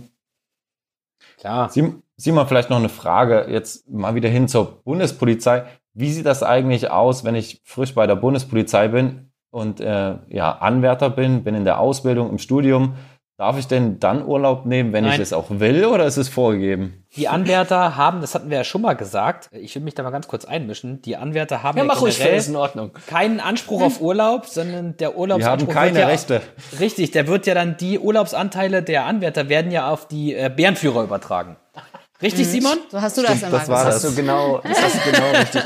Klar. 1.39 1.71
Simon, 2.17 2.49
vielleicht 2.49 2.71
noch 2.71 2.79
eine 2.79 2.89
Frage, 2.89 3.47
jetzt 3.51 3.89
mal 3.91 4.15
wieder 4.15 4.31
hin 4.31 4.49
zur 4.49 4.83
Bundespolizei. 4.83 5.67
Wie 5.93 6.11
sieht 6.11 6.27
das 6.27 6.43
eigentlich 6.43 6.91
aus, 6.91 7.25
wenn 7.25 7.35
ich 7.35 7.61
frisch 7.65 7.95
bei 7.95 8.07
der 8.07 8.17
Bundespolizei 8.17 8.89
bin 8.89 9.33
und 9.51 9.81
äh, 9.81 10.17
ja, 10.29 10.53
Anwärter 10.53 11.11
bin, 11.11 11.45
bin 11.45 11.55
in 11.55 11.65
der 11.65 11.79
Ausbildung, 11.79 12.31
im 12.31 12.39
Studium? 12.39 12.97
Darf 13.38 13.59
ich 13.59 13.66
denn 13.66 14.01
dann 14.01 14.25
Urlaub 14.25 14.64
nehmen, 14.64 14.94
wenn 14.94 15.05
Nein. 15.05 15.12
ich 15.12 15.20
es 15.20 15.35
auch 15.35 15.51
will, 15.51 15.85
oder 15.85 16.07
ist 16.07 16.16
es 16.16 16.31
vorgegeben? 16.31 17.05
Die 17.16 17.29
Anwärter 17.29 17.94
haben, 17.94 18.22
das 18.22 18.35
hatten 18.35 18.49
wir 18.49 18.57
ja 18.57 18.64
schon 18.64 18.81
mal 18.81 18.94
gesagt, 18.94 19.51
ich 19.53 19.75
will 19.75 19.83
mich 19.83 19.94
da 19.94 20.03
mal 20.03 20.11
ganz 20.11 20.27
kurz 20.27 20.46
einmischen, 20.46 21.03
die 21.03 21.18
Anwärter 21.18 21.62
haben 21.62 21.77
ja, 21.77 21.85
ja 21.85 21.92
ruhig, 21.92 22.18
ist 22.18 22.49
in 22.49 22.57
Ordnung. 22.57 22.92
keinen 23.07 23.40
Anspruch 23.40 23.83
auf 23.83 24.01
Urlaub, 24.01 24.46
sondern 24.46 24.96
der 24.96 25.18
Urlaubsanspruch. 25.18 25.68
Die 25.68 25.79
haben 25.79 25.85
keine 25.87 26.01
ja, 26.01 26.07
Rechte. 26.07 26.40
Richtig, 26.81 27.11
der 27.11 27.27
wird 27.27 27.46
ja 27.46 27.53
dann, 27.53 27.77
die 27.77 27.99
Urlaubsanteile 27.99 28.83
der 28.83 29.05
Anwärter 29.05 29.51
werden 29.51 29.70
ja 29.70 29.90
auf 29.90 30.09
die 30.09 30.35
äh, 30.35 30.51
Bärenführer 30.55 31.03
übertragen. 31.03 31.57
Richtig, 32.23 32.47
mhm. 32.47 32.51
Simon? 32.51 32.79
So 32.91 33.01
hast 33.01 33.19
du 33.19 33.23
das 33.23 33.39
Stimmt, 33.39 33.53
immer 33.53 33.59
das 33.59 33.69
war 33.69 33.85
das. 33.85 33.95
Hast 33.97 34.05
du 34.05 34.15
genau, 34.15 34.61
das 34.63 34.83
hast 34.83 34.95
du 34.95 35.11
genau 35.11 35.31
richtig. 35.39 35.63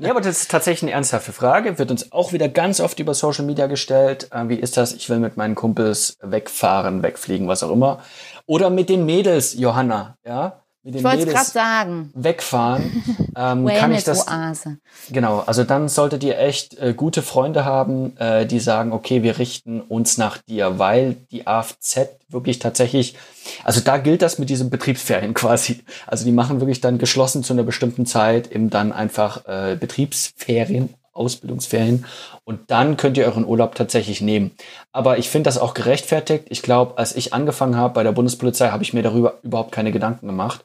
Ja, 0.00 0.10
aber 0.10 0.20
das 0.20 0.42
ist 0.42 0.50
tatsächlich 0.50 0.84
eine 0.84 0.92
ernsthafte 0.92 1.32
Frage. 1.32 1.78
Wird 1.78 1.90
uns 1.90 2.12
auch 2.12 2.32
wieder 2.32 2.48
ganz 2.48 2.80
oft 2.80 2.98
über 3.00 3.14
Social 3.14 3.44
Media 3.44 3.66
gestellt. 3.66 4.28
Äh, 4.32 4.48
wie 4.48 4.54
ist 4.54 4.76
das? 4.76 4.94
Ich 4.94 5.10
will 5.10 5.18
mit 5.18 5.36
meinen 5.36 5.54
Kumpels 5.54 6.16
wegfahren, 6.22 7.02
wegfliegen, 7.02 7.48
was 7.48 7.62
auch 7.62 7.70
immer. 7.70 8.02
Oder 8.46 8.70
mit 8.70 8.88
den 8.88 9.04
Mädels, 9.04 9.54
Johanna, 9.54 10.16
ja? 10.24 10.59
Mit 10.82 10.94
den 10.94 10.98
ich 10.98 11.04
wollte 11.04 11.26
gerade 11.26 11.50
sagen. 11.50 12.10
wegfahren, 12.14 13.02
ähm, 13.36 13.66
kann 13.66 13.92
ich 13.92 14.04
das. 14.04 14.26
Oase. 14.26 14.78
Genau, 15.10 15.40
also 15.40 15.64
dann 15.64 15.88
solltet 15.88 16.24
ihr 16.24 16.38
echt 16.38 16.78
äh, 16.78 16.94
gute 16.94 17.22
Freunde 17.22 17.64
haben, 17.64 18.16
äh, 18.16 18.46
die 18.46 18.60
sagen, 18.60 18.92
okay, 18.92 19.22
wir 19.22 19.38
richten 19.38 19.80
uns 19.80 20.16
nach 20.16 20.38
dir, 20.38 20.78
weil 20.78 21.16
die 21.30 21.46
AFZ 21.46 22.08
wirklich 22.28 22.58
tatsächlich, 22.60 23.16
also 23.64 23.80
da 23.80 23.98
gilt 23.98 24.22
das 24.22 24.38
mit 24.38 24.48
diesem 24.48 24.70
Betriebsferien 24.70 25.34
quasi. 25.34 25.82
Also 26.06 26.24
die 26.24 26.32
machen 26.32 26.60
wirklich 26.60 26.80
dann 26.80 26.98
geschlossen 26.98 27.42
zu 27.42 27.52
einer 27.52 27.64
bestimmten 27.64 28.06
Zeit 28.06 28.50
eben 28.50 28.70
dann 28.70 28.92
einfach 28.92 29.46
äh, 29.46 29.76
Betriebsferien 29.78 30.94
Ausbildungsferien 31.12 32.04
und 32.44 32.70
dann 32.70 32.96
könnt 32.96 33.16
ihr 33.16 33.26
euren 33.26 33.46
Urlaub 33.46 33.74
tatsächlich 33.74 34.20
nehmen. 34.20 34.52
Aber 34.92 35.18
ich 35.18 35.28
finde 35.28 35.48
das 35.48 35.58
auch 35.58 35.74
gerechtfertigt. 35.74 36.46
Ich 36.48 36.62
glaube, 36.62 36.98
als 36.98 37.14
ich 37.14 37.34
angefangen 37.34 37.76
habe 37.76 37.94
bei 37.94 38.02
der 38.02 38.12
Bundespolizei, 38.12 38.70
habe 38.70 38.82
ich 38.82 38.92
mir 38.92 39.02
darüber 39.02 39.38
überhaupt 39.42 39.72
keine 39.72 39.92
Gedanken 39.92 40.26
gemacht, 40.26 40.64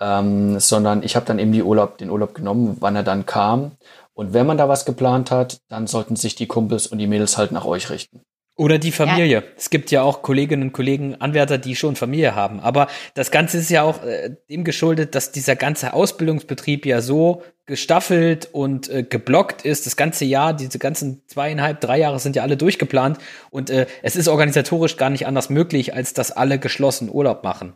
ähm, 0.00 0.58
sondern 0.60 1.02
ich 1.02 1.16
habe 1.16 1.26
dann 1.26 1.38
eben 1.38 1.52
die 1.52 1.62
Urlaub, 1.62 1.98
den 1.98 2.10
Urlaub 2.10 2.34
genommen, 2.34 2.76
wann 2.80 2.96
er 2.96 3.02
dann 3.02 3.26
kam. 3.26 3.72
Und 4.14 4.32
wenn 4.32 4.46
man 4.46 4.58
da 4.58 4.68
was 4.68 4.84
geplant 4.84 5.30
hat, 5.30 5.58
dann 5.68 5.86
sollten 5.86 6.16
sich 6.16 6.34
die 6.34 6.46
Kumpels 6.46 6.86
und 6.86 6.98
die 6.98 7.06
Mädels 7.06 7.36
halt 7.36 7.52
nach 7.52 7.66
euch 7.66 7.90
richten. 7.90 8.22
Oder 8.58 8.78
die 8.78 8.90
Familie. 8.90 9.26
Ja. 9.26 9.42
Es 9.56 9.68
gibt 9.68 9.90
ja 9.90 10.00
auch 10.00 10.22
Kolleginnen 10.22 10.68
und 10.68 10.72
Kollegen, 10.72 11.20
Anwärter, 11.20 11.58
die 11.58 11.76
schon 11.76 11.94
Familie 11.94 12.34
haben. 12.34 12.58
Aber 12.60 12.88
das 13.12 13.30
Ganze 13.30 13.58
ist 13.58 13.68
ja 13.68 13.82
auch 13.82 14.02
äh, 14.02 14.34
dem 14.48 14.64
geschuldet, 14.64 15.14
dass 15.14 15.30
dieser 15.30 15.56
ganze 15.56 15.92
Ausbildungsbetrieb 15.92 16.86
ja 16.86 17.02
so 17.02 17.42
gestaffelt 17.66 18.48
und 18.52 18.88
äh, 18.88 19.02
geblockt 19.02 19.66
ist. 19.66 19.84
Das 19.84 19.96
ganze 19.96 20.24
Jahr, 20.24 20.54
diese 20.54 20.78
ganzen 20.78 21.22
zweieinhalb, 21.26 21.82
drei 21.82 21.98
Jahre 21.98 22.18
sind 22.18 22.34
ja 22.34 22.42
alle 22.42 22.56
durchgeplant. 22.56 23.18
Und 23.50 23.68
äh, 23.68 23.86
es 24.02 24.16
ist 24.16 24.26
organisatorisch 24.26 24.96
gar 24.96 25.10
nicht 25.10 25.26
anders 25.26 25.50
möglich, 25.50 25.94
als 25.94 26.14
dass 26.14 26.32
alle 26.32 26.58
geschlossen 26.58 27.10
Urlaub 27.10 27.44
machen. 27.44 27.74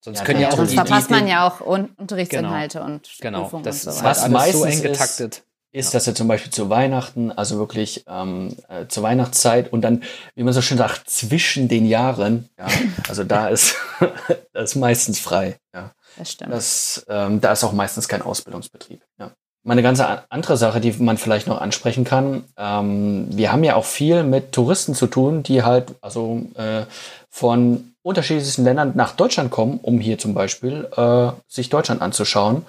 Sonst 0.00 0.20
ja, 0.20 0.24
können 0.24 0.40
ja 0.40 0.48
auch 0.48 0.56
sonst 0.56 0.70
die, 0.70 0.76
verpasst 0.76 1.10
die, 1.10 1.14
man 1.14 1.26
ja 1.26 1.46
auch 1.46 1.60
Unterrichtsinhalte 1.60 2.78
genau, 2.78 2.90
und 2.90 3.10
genau, 3.20 3.42
Prüfungen 3.42 3.64
das 3.64 3.86
und 3.86 3.92
so. 3.92 4.04
Was 4.04 4.22
alles 4.22 4.52
so 4.52 4.64
eng 4.64 4.80
getaktet. 4.80 5.36
Ist, 5.38 5.47
ist, 5.78 5.94
dass 5.94 6.06
er 6.06 6.14
zum 6.14 6.26
Beispiel 6.26 6.52
zu 6.52 6.68
Weihnachten, 6.70 7.30
also 7.30 7.58
wirklich 7.58 8.04
ähm, 8.08 8.56
äh, 8.68 8.86
zur 8.88 9.04
Weihnachtszeit 9.04 9.72
und 9.72 9.82
dann, 9.82 10.02
wie 10.34 10.42
man 10.42 10.52
so 10.52 10.60
schön 10.60 10.76
sagt, 10.76 11.08
zwischen 11.08 11.68
den 11.68 11.86
Jahren, 11.86 12.48
ja, 12.58 12.66
also 13.08 13.22
da 13.22 13.48
ist 13.48 13.76
das 14.52 14.70
ist 14.70 14.76
meistens 14.76 15.20
frei. 15.20 15.56
Ja. 15.72 15.92
Das 16.16 16.32
stimmt. 16.32 16.52
Das, 16.52 17.06
ähm, 17.08 17.40
da 17.40 17.52
ist 17.52 17.62
auch 17.62 17.72
meistens 17.72 18.08
kein 18.08 18.22
Ausbildungsbetrieb. 18.22 19.00
Ja. 19.20 19.30
Meine 19.62 19.82
ganze 19.82 20.30
andere 20.30 20.56
Sache, 20.56 20.80
die 20.80 20.92
man 20.92 21.16
vielleicht 21.16 21.46
noch 21.46 21.60
ansprechen 21.60 22.04
kann, 22.04 22.44
ähm, 22.56 23.28
wir 23.30 23.52
haben 23.52 23.62
ja 23.62 23.76
auch 23.76 23.84
viel 23.84 24.24
mit 24.24 24.52
Touristen 24.52 24.94
zu 24.94 25.06
tun, 25.06 25.42
die 25.44 25.62
halt 25.62 25.94
also 26.00 26.42
äh, 26.54 26.84
von 27.30 27.92
unterschiedlichsten 28.02 28.64
Ländern 28.64 28.92
nach 28.94 29.12
Deutschland 29.12 29.50
kommen, 29.50 29.78
um 29.82 30.00
hier 30.00 30.18
zum 30.18 30.34
Beispiel 30.34 30.88
äh, 30.96 31.30
sich 31.46 31.68
Deutschland 31.68 32.00
anzuschauen. 32.00 32.64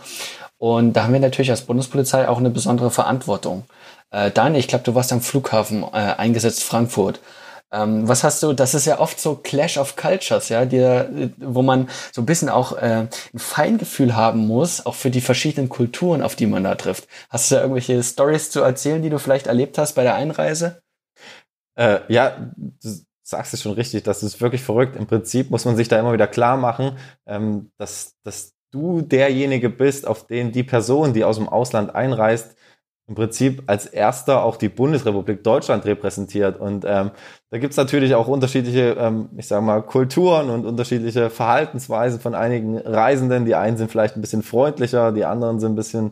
Und 0.59 0.93
da 0.93 1.03
haben 1.03 1.13
wir 1.13 1.19
natürlich 1.19 1.51
als 1.51 1.61
Bundespolizei 1.61 2.27
auch 2.27 2.37
eine 2.37 2.49
besondere 2.49 2.91
Verantwortung. 2.91 3.63
Äh, 4.11 4.29
Daniel, 4.31 4.59
ich 4.59 4.67
glaube, 4.67 4.83
du 4.83 4.93
warst 4.93 5.11
am 5.13 5.21
Flughafen 5.21 5.83
äh, 5.83 5.87
eingesetzt, 6.17 6.63
Frankfurt. 6.63 7.21
Ähm, 7.71 8.07
was 8.07 8.23
hast 8.23 8.41
du, 8.43 8.53
das 8.53 8.73
ist 8.73 8.85
ja 8.85 8.99
oft 8.99 9.19
so 9.19 9.35
Clash 9.35 9.77
of 9.77 9.95
Cultures, 9.95 10.49
ja, 10.49 10.65
die, 10.65 11.31
wo 11.37 11.61
man 11.61 11.87
so 12.11 12.21
ein 12.21 12.25
bisschen 12.25 12.49
auch 12.49 12.75
äh, 12.77 13.07
ein 13.07 13.39
Feingefühl 13.39 14.15
haben 14.15 14.47
muss, 14.47 14.85
auch 14.85 14.95
für 14.95 15.11
die 15.11 15.21
verschiedenen 15.21 15.69
Kulturen, 15.69 16.23
auf 16.23 16.35
die 16.35 16.47
man 16.47 16.63
da 16.63 16.75
trifft. 16.75 17.07
Hast 17.29 17.49
du 17.49 17.55
da 17.55 17.61
irgendwelche 17.61 18.01
Stories 18.03 18.49
zu 18.49 18.61
erzählen, 18.61 19.01
die 19.01 19.11
du 19.11 19.19
vielleicht 19.19 19.47
erlebt 19.47 19.77
hast 19.77 19.93
bei 19.93 20.03
der 20.03 20.15
Einreise? 20.15 20.81
Äh, 21.75 21.99
ja, 22.07 22.51
du 22.57 22.99
sagst 23.21 23.53
es 23.53 23.61
schon 23.61 23.73
richtig, 23.73 24.03
das 24.03 24.23
ist 24.23 24.41
wirklich 24.41 24.63
verrückt. 24.63 24.95
Im 24.95 25.05
Prinzip 25.05 25.51
muss 25.51 25.63
man 25.65 25.75
sich 25.75 25.87
da 25.87 25.99
immer 25.99 26.11
wieder 26.11 26.27
klar 26.27 26.57
machen, 26.57 26.97
ähm, 27.27 27.71
dass, 27.77 28.15
dass 28.23 28.55
du 28.71 29.01
derjenige 29.01 29.69
bist, 29.69 30.07
auf 30.07 30.27
den 30.27 30.51
die 30.51 30.63
Person, 30.63 31.13
die 31.13 31.23
aus 31.23 31.37
dem 31.37 31.49
Ausland 31.49 31.93
einreist, 31.95 32.55
im 33.09 33.15
Prinzip 33.15 33.63
als 33.65 33.87
erster 33.87 34.43
auch 34.43 34.55
die 34.55 34.69
Bundesrepublik 34.69 35.43
Deutschland 35.43 35.83
repräsentiert. 35.85 36.59
Und 36.59 36.85
ähm, 36.87 37.09
da 37.49 37.57
gibt's 37.57 37.75
natürlich 37.75 38.13
auch 38.13 38.27
unterschiedliche, 38.27 38.95
ähm, 38.99 39.29
ich 39.35 39.47
sage 39.47 39.63
mal, 39.63 39.81
Kulturen 39.81 40.51
und 40.51 40.65
unterschiedliche 40.67 41.31
Verhaltensweisen 41.31 42.19
von 42.19 42.35
einigen 42.35 42.77
Reisenden. 42.77 43.45
Die 43.45 43.55
einen 43.55 43.77
sind 43.77 43.89
vielleicht 43.89 44.15
ein 44.15 44.21
bisschen 44.21 44.43
freundlicher, 44.43 45.11
die 45.11 45.25
anderen 45.25 45.59
sind 45.59 45.71
ein 45.71 45.75
bisschen 45.75 46.11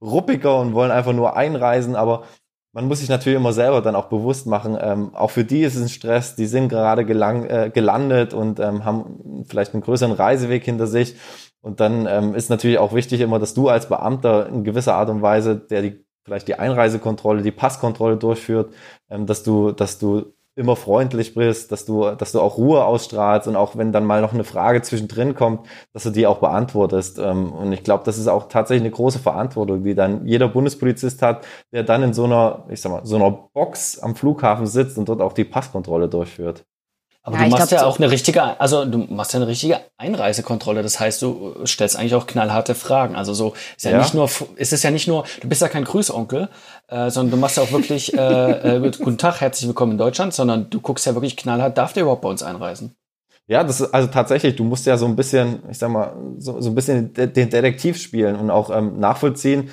ruppiger 0.00 0.58
und 0.58 0.74
wollen 0.74 0.90
einfach 0.90 1.12
nur 1.12 1.36
einreisen. 1.36 1.94
Aber 1.94 2.24
man 2.72 2.88
muss 2.88 2.98
sich 2.98 3.08
natürlich 3.08 3.36
immer 3.36 3.52
selber 3.52 3.80
dann 3.80 3.94
auch 3.94 4.06
bewusst 4.06 4.46
machen, 4.46 4.76
ähm, 4.80 5.14
auch 5.14 5.30
für 5.30 5.44
die 5.44 5.62
ist 5.62 5.76
es 5.76 5.82
ein 5.82 5.88
Stress, 5.90 6.34
die 6.34 6.46
sind 6.46 6.68
gerade 6.68 7.04
gelang, 7.04 7.44
äh, 7.44 7.70
gelandet 7.72 8.34
und 8.34 8.58
ähm, 8.60 8.84
haben 8.84 9.44
vielleicht 9.46 9.74
einen 9.74 9.82
größeren 9.82 10.12
Reiseweg 10.12 10.64
hinter 10.64 10.86
sich. 10.86 11.14
Und 11.62 11.80
dann 11.80 12.06
ähm, 12.06 12.34
ist 12.34 12.50
natürlich 12.50 12.78
auch 12.78 12.92
wichtig 12.92 13.20
immer, 13.20 13.38
dass 13.38 13.54
du 13.54 13.68
als 13.68 13.88
Beamter 13.88 14.48
in 14.48 14.64
gewisser 14.64 14.94
Art 14.94 15.08
und 15.08 15.22
Weise, 15.22 15.56
der 15.56 15.82
die 15.82 16.04
vielleicht 16.24 16.48
die 16.48 16.56
Einreisekontrolle, 16.56 17.42
die 17.42 17.50
Passkontrolle 17.52 18.16
durchführt, 18.16 18.74
ähm, 19.10 19.26
dass 19.26 19.42
du, 19.42 19.72
dass 19.72 19.98
du 19.98 20.34
immer 20.54 20.76
freundlich 20.76 21.34
bist, 21.34 21.72
dass 21.72 21.86
du, 21.86 22.10
dass 22.10 22.32
du 22.32 22.40
auch 22.40 22.58
Ruhe 22.58 22.84
ausstrahlst 22.84 23.48
und 23.48 23.56
auch 23.56 23.76
wenn 23.76 23.90
dann 23.90 24.04
mal 24.04 24.20
noch 24.20 24.34
eine 24.34 24.44
Frage 24.44 24.82
zwischendrin 24.82 25.34
kommt, 25.34 25.66
dass 25.94 26.02
du 26.02 26.10
die 26.10 26.26
auch 26.26 26.38
beantwortest. 26.38 27.18
Ähm, 27.18 27.52
und 27.52 27.72
ich 27.72 27.82
glaube, 27.82 28.04
das 28.04 28.18
ist 28.18 28.28
auch 28.28 28.48
tatsächlich 28.48 28.82
eine 28.82 28.90
große 28.90 29.18
Verantwortung, 29.18 29.82
die 29.82 29.94
dann 29.94 30.26
jeder 30.26 30.48
Bundespolizist 30.48 31.22
hat, 31.22 31.46
der 31.72 31.84
dann 31.84 32.02
in 32.02 32.12
so 32.12 32.24
einer, 32.24 32.66
ich 32.68 32.80
sag 32.82 32.92
mal, 32.92 33.06
so 33.06 33.16
einer 33.16 33.30
Box 33.30 33.98
am 33.98 34.14
Flughafen 34.14 34.66
sitzt 34.66 34.98
und 34.98 35.08
dort 35.08 35.22
auch 35.22 35.32
die 35.32 35.44
Passkontrolle 35.44 36.08
durchführt. 36.08 36.66
Aber 37.24 37.36
ja, 37.36 37.44
du 37.44 37.50
machst 37.50 37.70
ja 37.70 37.84
auch 37.84 37.98
eine 37.98 38.10
richtige, 38.10 38.60
also 38.60 38.84
du 38.84 38.98
machst 38.98 39.32
ja 39.32 39.38
eine 39.38 39.46
richtige 39.46 39.80
Einreisekontrolle. 39.96 40.82
Das 40.82 40.98
heißt, 40.98 41.22
du 41.22 41.54
stellst 41.64 41.96
eigentlich 41.96 42.16
auch 42.16 42.26
knallharte 42.26 42.74
Fragen. 42.74 43.14
Also 43.14 43.32
so 43.32 43.54
ist 43.76 43.84
ja, 43.84 43.92
ja. 43.92 43.98
nicht 43.98 44.12
nur, 44.12 44.28
ist 44.56 44.72
es 44.72 44.82
ja 44.82 44.90
nicht 44.90 45.06
nur, 45.06 45.24
du 45.40 45.48
bist 45.48 45.62
ja 45.62 45.68
kein 45.68 45.84
Grüßonkel, 45.84 46.48
äh, 46.88 47.10
sondern 47.10 47.30
du 47.30 47.36
machst 47.36 47.58
ja 47.58 47.62
auch 47.62 47.70
wirklich 47.70 48.12
äh, 48.14 48.76
äh, 48.76 48.90
guten 48.98 49.18
Tag, 49.18 49.40
herzlich 49.40 49.68
willkommen 49.68 49.92
in 49.92 49.98
Deutschland, 49.98 50.34
sondern 50.34 50.68
du 50.68 50.80
guckst 50.80 51.06
ja 51.06 51.14
wirklich 51.14 51.36
knallhart, 51.36 51.78
darf 51.78 51.92
der 51.92 52.02
überhaupt 52.02 52.22
bei 52.22 52.28
uns 52.28 52.42
einreisen? 52.42 52.96
Ja, 53.46 53.62
das 53.62 53.80
ist 53.80 53.94
also 53.94 54.08
tatsächlich, 54.08 54.56
du 54.56 54.64
musst 54.64 54.86
ja 54.86 54.96
so 54.96 55.06
ein 55.06 55.14
bisschen, 55.14 55.62
ich 55.70 55.78
sag 55.78 55.90
mal, 55.90 56.16
so, 56.38 56.60
so 56.60 56.70
ein 56.70 56.74
bisschen 56.74 57.12
den 57.14 57.50
Detektiv 57.50 58.00
spielen 58.00 58.34
und 58.34 58.50
auch 58.50 58.70
ähm, 58.76 58.98
nachvollziehen, 58.98 59.70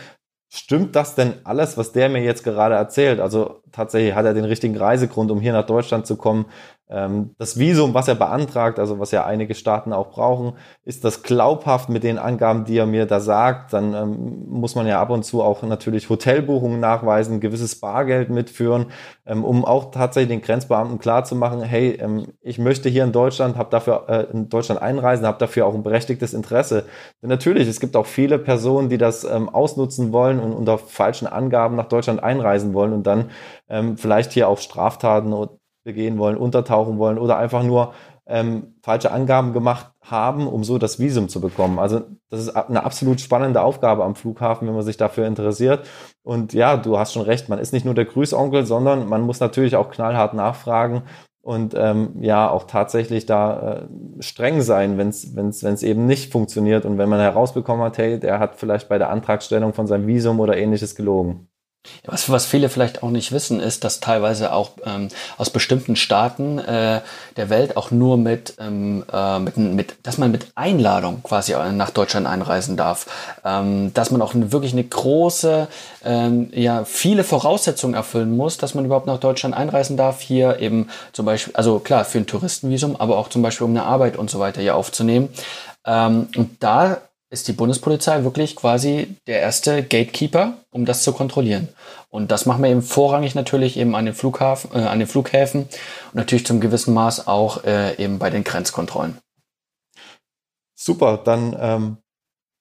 Stimmt 0.52 0.96
das 0.96 1.14
denn 1.14 1.36
alles, 1.44 1.78
was 1.78 1.92
der 1.92 2.10
mir 2.10 2.24
jetzt 2.24 2.44
gerade 2.44 2.74
erzählt? 2.74 3.20
Also 3.20 3.62
tatsächlich 3.72 4.16
hat 4.16 4.26
er 4.26 4.34
den 4.34 4.46
richtigen 4.46 4.76
Reisegrund, 4.76 5.30
um 5.30 5.40
hier 5.40 5.54
nach 5.54 5.68
Deutschland 5.68 6.08
zu 6.08 6.18
kommen. 6.18 6.48
Ähm, 6.92 7.36
das 7.38 7.60
Visum, 7.60 7.94
was 7.94 8.08
er 8.08 8.16
beantragt, 8.16 8.80
also 8.80 9.00
was 9.00 9.12
ja 9.12 9.24
einige 9.24 9.54
Staaten 9.54 9.94
auch 9.94 10.10
brauchen, 10.10 10.54
ist 10.84 11.06
das 11.06 11.22
glaubhaft 11.22 11.90
mit 11.90 12.04
den 12.04 12.18
Angaben, 12.18 12.66
die 12.66 12.78
er 12.78 12.88
mir 12.88 13.06
da 13.06 13.20
sagt. 13.20 13.74
Dann 13.74 13.94
ähm, 13.94 14.46
muss 14.48 14.74
man 14.74 14.88
ja 14.88 15.00
ab 15.00 15.12
und 15.12 15.24
zu 15.24 15.44
auch 15.44 15.62
natürlich 15.62 16.10
Hotelbuchungen 16.10 16.80
nachweisen, 16.80 17.40
gewisses 17.40 17.80
Bargeld 17.80 18.32
mitführen, 18.32 18.88
ähm, 19.28 19.46
um 19.46 19.66
auch 19.66 19.92
tatsächlich 19.92 20.30
den 20.30 20.42
Grenzbeamten 20.42 20.98
klarzumachen, 20.98 21.62
hey, 21.62 21.92
ähm, 22.02 22.34
ich 22.42 22.58
möchte 22.58 22.90
hier 22.90 23.04
in 23.04 23.12
Deutschland, 23.12 23.56
habe 23.56 23.70
dafür 23.70 24.06
äh, 24.10 24.24
in 24.32 24.50
Deutschland 24.50 24.82
einreisen, 24.82 25.28
habe 25.28 25.38
dafür 25.38 25.68
auch 25.68 25.76
ein 25.76 25.84
berechtigtes 25.84 26.34
Interesse. 26.34 26.86
Denn 27.22 27.30
natürlich, 27.30 27.68
es 27.68 27.80
gibt 27.80 27.96
auch 27.96 28.08
viele 28.08 28.40
Personen, 28.40 28.90
die 28.90 28.98
das 28.98 29.26
ähm, 29.26 29.48
ausnutzen 29.50 30.12
wollen 30.12 30.40
und 30.40 30.54
unter 30.54 30.80
falschen 30.80 31.28
Angaben 31.28 31.76
nach 31.76 31.88
Deutschland 31.88 32.24
einreisen 32.24 32.74
wollen 32.74 32.94
und 32.94 33.04
dann 33.06 33.30
ähm, 33.70 33.96
vielleicht 33.98 34.32
hier 34.32 34.48
auch 34.50 34.58
Straftaten 34.58 35.34
begehen 35.84 36.18
wollen, 36.18 36.38
untertauchen 36.38 36.98
wollen 36.98 37.18
oder 37.18 37.38
einfach 37.38 37.64
nur 37.64 37.94
ähm, 38.30 38.76
falsche 38.84 39.12
Angaben 39.12 39.54
gemacht 39.54 39.92
haben, 40.02 40.48
um 40.48 40.64
so 40.64 40.78
das 40.78 41.00
Visum 41.00 41.30
zu 41.30 41.42
bekommen. 41.42 41.80
Also 41.80 42.02
das 42.30 42.42
ist 42.42 42.50
eine 42.50 42.84
absolut 42.84 43.20
spannende 43.20 43.62
Aufgabe 43.62 44.04
am 44.04 44.16
Flughafen, 44.16 44.68
wenn 44.68 44.76
man 44.76 44.84
sich 44.84 44.98
dafür 44.98 45.26
interessiert. 45.26 45.88
Und 46.22 46.54
ja, 46.54 46.78
du 46.78 47.00
hast 47.00 47.14
schon 47.14 47.24
recht, 47.24 47.50
man 47.50 47.60
ist 47.60 47.74
nicht 47.74 47.86
nur 47.86 47.96
der 47.96 48.06
Grüßonkel, 48.06 48.66
sondern 48.66 49.10
man 49.10 49.22
muss 49.22 49.40
natürlich 49.40 49.76
auch 49.76 49.90
knallhart 49.90 50.36
nachfragen 50.36 51.04
und 51.42 51.74
ähm, 51.76 52.22
ja 52.22 52.50
auch 52.50 52.66
tatsächlich 52.66 53.26
da 53.26 53.80
äh, 53.80 54.22
streng 54.22 54.62
sein, 54.62 55.00
wenn 55.00 55.10
es 55.10 55.84
eben 55.84 56.06
nicht 56.06 56.32
funktioniert 56.32 56.86
und 56.86 57.00
wenn 57.00 57.10
man 57.10 57.20
herausbekommen 57.20 57.84
hat, 57.84 57.98
hey, 57.98 58.20
der 58.20 58.38
hat 58.38 58.58
vielleicht 58.58 58.90
bei 58.90 59.00
der 59.00 59.10
Antragstellung 59.10 59.74
von 59.74 59.88
seinem 59.88 60.06
Visum 60.06 60.40
oder 60.40 60.56
ähnliches 60.56 60.94
gelogen. 60.94 61.49
Was, 62.06 62.30
was 62.30 62.46
viele 62.46 62.70
vielleicht 62.70 63.04
auch 63.04 63.10
nicht 63.10 63.32
wissen, 63.32 63.60
ist, 63.60 63.84
dass 63.84 64.00
teilweise 64.00 64.54
auch 64.54 64.72
ähm, 64.86 65.10
aus 65.38 65.50
bestimmten 65.50 65.96
Staaten 65.96 66.60
äh, 66.60 67.02
der 67.38 67.50
Welt 67.50 67.78
auch 67.78 67.92
nur 67.92 68.18
mit, 68.18 68.56
ähm, 68.60 69.04
äh, 69.12 69.40
mit, 69.40 69.58
mit, 69.58 69.96
dass 70.04 70.18
man 70.18 70.32
mit 70.32 70.48
Einladung 70.56 71.22
quasi 71.24 71.54
nach 71.74 71.90
Deutschland 71.92 72.28
einreisen 72.28 72.78
darf. 72.78 73.06
Ähm, 73.46 73.94
dass 73.94 74.12
man 74.12 74.22
auch 74.22 74.32
wirklich 74.34 74.74
eine 74.74 74.84
große, 74.84 75.68
ähm, 76.04 76.50
ja, 76.54 76.86
viele 76.86 77.24
Voraussetzungen 77.24 77.94
erfüllen 77.94 78.36
muss, 78.36 78.58
dass 78.58 78.74
man 78.74 78.86
überhaupt 78.86 79.08
nach 79.08 79.20
Deutschland 79.20 79.56
einreisen 79.56 79.98
darf. 79.98 80.22
Hier 80.22 80.60
eben 80.60 80.90
zum 81.14 81.26
Beispiel, 81.26 81.56
also 81.56 81.80
klar, 81.80 82.06
für 82.06 82.20
ein 82.20 82.28
Touristenvisum, 82.28 82.96
aber 82.96 83.18
auch 83.18 83.30
zum 83.30 83.42
Beispiel 83.42 83.66
um 83.66 83.72
eine 83.72 83.84
Arbeit 83.84 84.18
und 84.18 84.30
so 84.30 84.40
weiter 84.40 84.62
hier 84.62 84.76
aufzunehmen. 84.76 85.30
Ähm, 85.86 86.28
und 86.36 86.64
da 86.64 87.02
ist 87.30 87.48
die 87.48 87.54
Bundespolizei 87.54 88.24
wirklich 88.24 88.56
quasi 88.56 89.16
der 89.28 89.40
erste 89.40 89.84
Gatekeeper, 89.84 90.58
um 90.72 90.86
das 90.86 91.04
zu 91.04 91.14
kontrollieren. 91.14 91.70
Und 92.10 92.32
das 92.32 92.46
machen 92.46 92.64
wir 92.64 92.72
eben 92.72 92.82
vorrangig 92.82 93.36
natürlich 93.36 93.78
eben 93.78 93.96
an 93.96 94.06
den 94.06 94.16
Flughafen, 94.16 94.72
äh, 94.74 94.86
an 94.86 95.00
den 95.00 95.08
Flughäfen 95.08 95.62
und 95.62 96.16
natürlich 96.16 96.46
zum 96.46 96.60
gewissen 96.60 96.94
Maß 96.94 97.28
auch 97.28 97.64
äh, 97.64 97.96
eben 98.04 98.18
bei 98.18 98.30
den 98.30 98.44
Grenzkontrollen. 98.44 99.18
Super, 100.76 101.18
dann 101.18 101.56
ähm, 101.60 101.98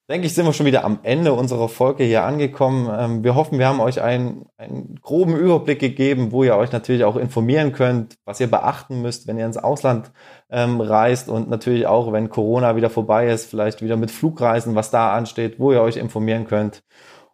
denke 0.09 0.27
ich, 0.27 0.35
sind 0.35 0.47
wir 0.47 0.53
schon 0.55 0.67
wieder 0.67 0.85
am 0.85 1.01
Ende 1.03 1.35
unserer 1.35 1.69
Folge 1.69 2.05
hier 2.05 2.25
angekommen. 2.25 2.89
Ähm, 2.91 3.25
wir 3.25 3.35
hoffen, 3.35 3.59
wir 3.59 3.69
haben 3.69 3.81
euch 3.81 4.01
einen, 4.01 4.47
einen 4.57 4.99
groben 5.03 5.37
Überblick 5.37 5.79
gegeben, 5.79 6.33
wo 6.33 6.45
ihr 6.45 6.57
euch 6.57 6.73
natürlich 6.73 7.05
auch 7.05 7.17
informieren 7.17 7.73
könnt, 7.73 8.17
was 8.25 8.41
ihr 8.41 8.51
beachten 8.51 9.03
müsst, 9.03 9.27
wenn 9.27 9.39
ihr 9.39 9.45
ins 9.45 9.59
Ausland 9.59 10.11
ähm, 10.51 10.81
reist 10.81 11.29
und 11.29 11.51
natürlich 11.51 11.87
auch, 11.87 12.13
wenn 12.13 12.31
Corona 12.31 12.75
wieder 12.75 12.91
vorbei 12.91 13.29
ist, 13.29 13.51
vielleicht 13.51 13.83
wieder 13.83 13.97
mit 13.97 14.11
Flugreisen, 14.11 14.75
was 14.75 14.91
da 14.91 15.13
ansteht, 15.13 15.61
wo 15.61 15.73
ihr 15.73 15.83
euch 15.83 15.97
informieren 15.97 16.47
könnt. 16.47 16.83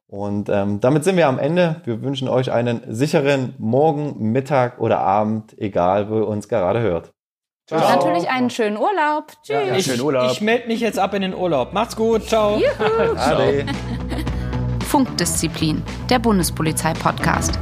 Und 0.08 0.48
ähm, 0.48 0.80
damit 0.80 1.04
sind 1.04 1.16
wir 1.16 1.28
am 1.28 1.38
Ende. 1.38 1.80
Wir 1.84 2.02
wünschen 2.02 2.28
euch 2.28 2.52
einen 2.52 2.82
sicheren 2.88 3.54
Morgen, 3.58 4.32
Mittag 4.32 4.80
oder 4.80 5.00
Abend, 5.00 5.58
egal 5.58 6.10
wo 6.10 6.18
ihr 6.18 6.28
uns 6.28 6.48
gerade 6.48 6.80
hört. 6.80 7.13
Ciao. 7.66 7.80
Und 7.80 7.88
natürlich 7.88 8.28
einen 8.28 8.50
schönen 8.50 8.76
Urlaub. 8.76 9.32
Tschüss. 9.42 9.48
Ja, 9.48 9.62
ja, 9.62 9.80
schönen 9.80 10.00
Urlaub. 10.02 10.26
Ich, 10.26 10.32
ich 10.32 10.40
melde 10.42 10.68
mich 10.68 10.80
jetzt 10.80 10.98
ab 10.98 11.14
in 11.14 11.22
den 11.22 11.34
Urlaub. 11.34 11.72
Macht's 11.72 11.96
gut. 11.96 12.26
Ciao. 12.26 12.60
Ciao. 13.16 13.40
Funkdisziplin, 14.86 15.82
der 16.08 16.18
Bundespolizei-Podcast. 16.18 17.58